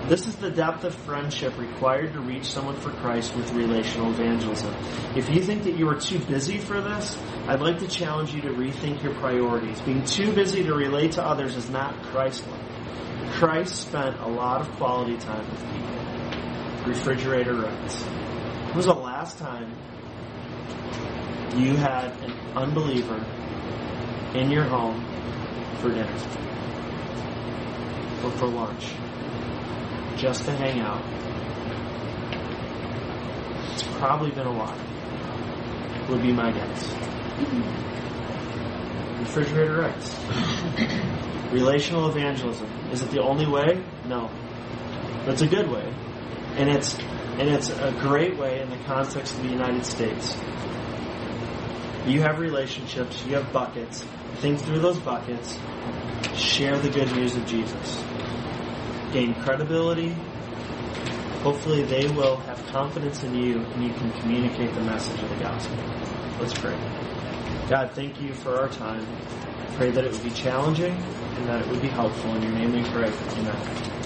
[0.09, 4.73] This is the depth of friendship required to reach someone for Christ with relational evangelism.
[5.17, 8.41] If you think that you are too busy for this, I'd like to challenge you
[8.43, 9.81] to rethink your priorities.
[9.81, 13.33] Being too busy to relate to others is not Christ-like.
[13.33, 16.87] Christ spent a lot of quality time with people.
[16.87, 18.05] Refrigerator rights.
[18.77, 19.75] When was the last time
[21.57, 23.25] you had an unbeliever
[24.35, 25.03] in your home
[25.81, 26.13] for dinner?
[28.23, 28.93] Or for lunch?
[30.19, 31.03] just to hang out.
[33.73, 34.79] It's probably been a while.
[36.11, 36.93] Would be my guess.
[39.21, 40.15] Refrigerator rights.
[41.51, 42.69] Relational evangelism.
[42.93, 43.83] Is it the only way?
[44.05, 44.31] No.
[45.27, 45.95] It's a good way,
[46.57, 46.99] and it's
[47.39, 50.35] and it's a great way in the context of the United States.
[52.07, 54.05] You have relationships, you have buckets.
[54.37, 55.59] Think through those buckets.
[56.35, 58.03] Share the good news of Jesus.
[59.13, 60.15] Gain credibility.
[61.43, 65.37] Hopefully, they will have confidence in you, and you can communicate the message of the
[65.37, 65.77] gospel.
[66.41, 66.77] Let's pray.
[67.69, 69.07] God, thank you for our time.
[69.75, 72.35] Pray that it would be challenging and that it would be helpful.
[72.37, 73.11] In your name we pray.
[73.11, 73.93] Amen.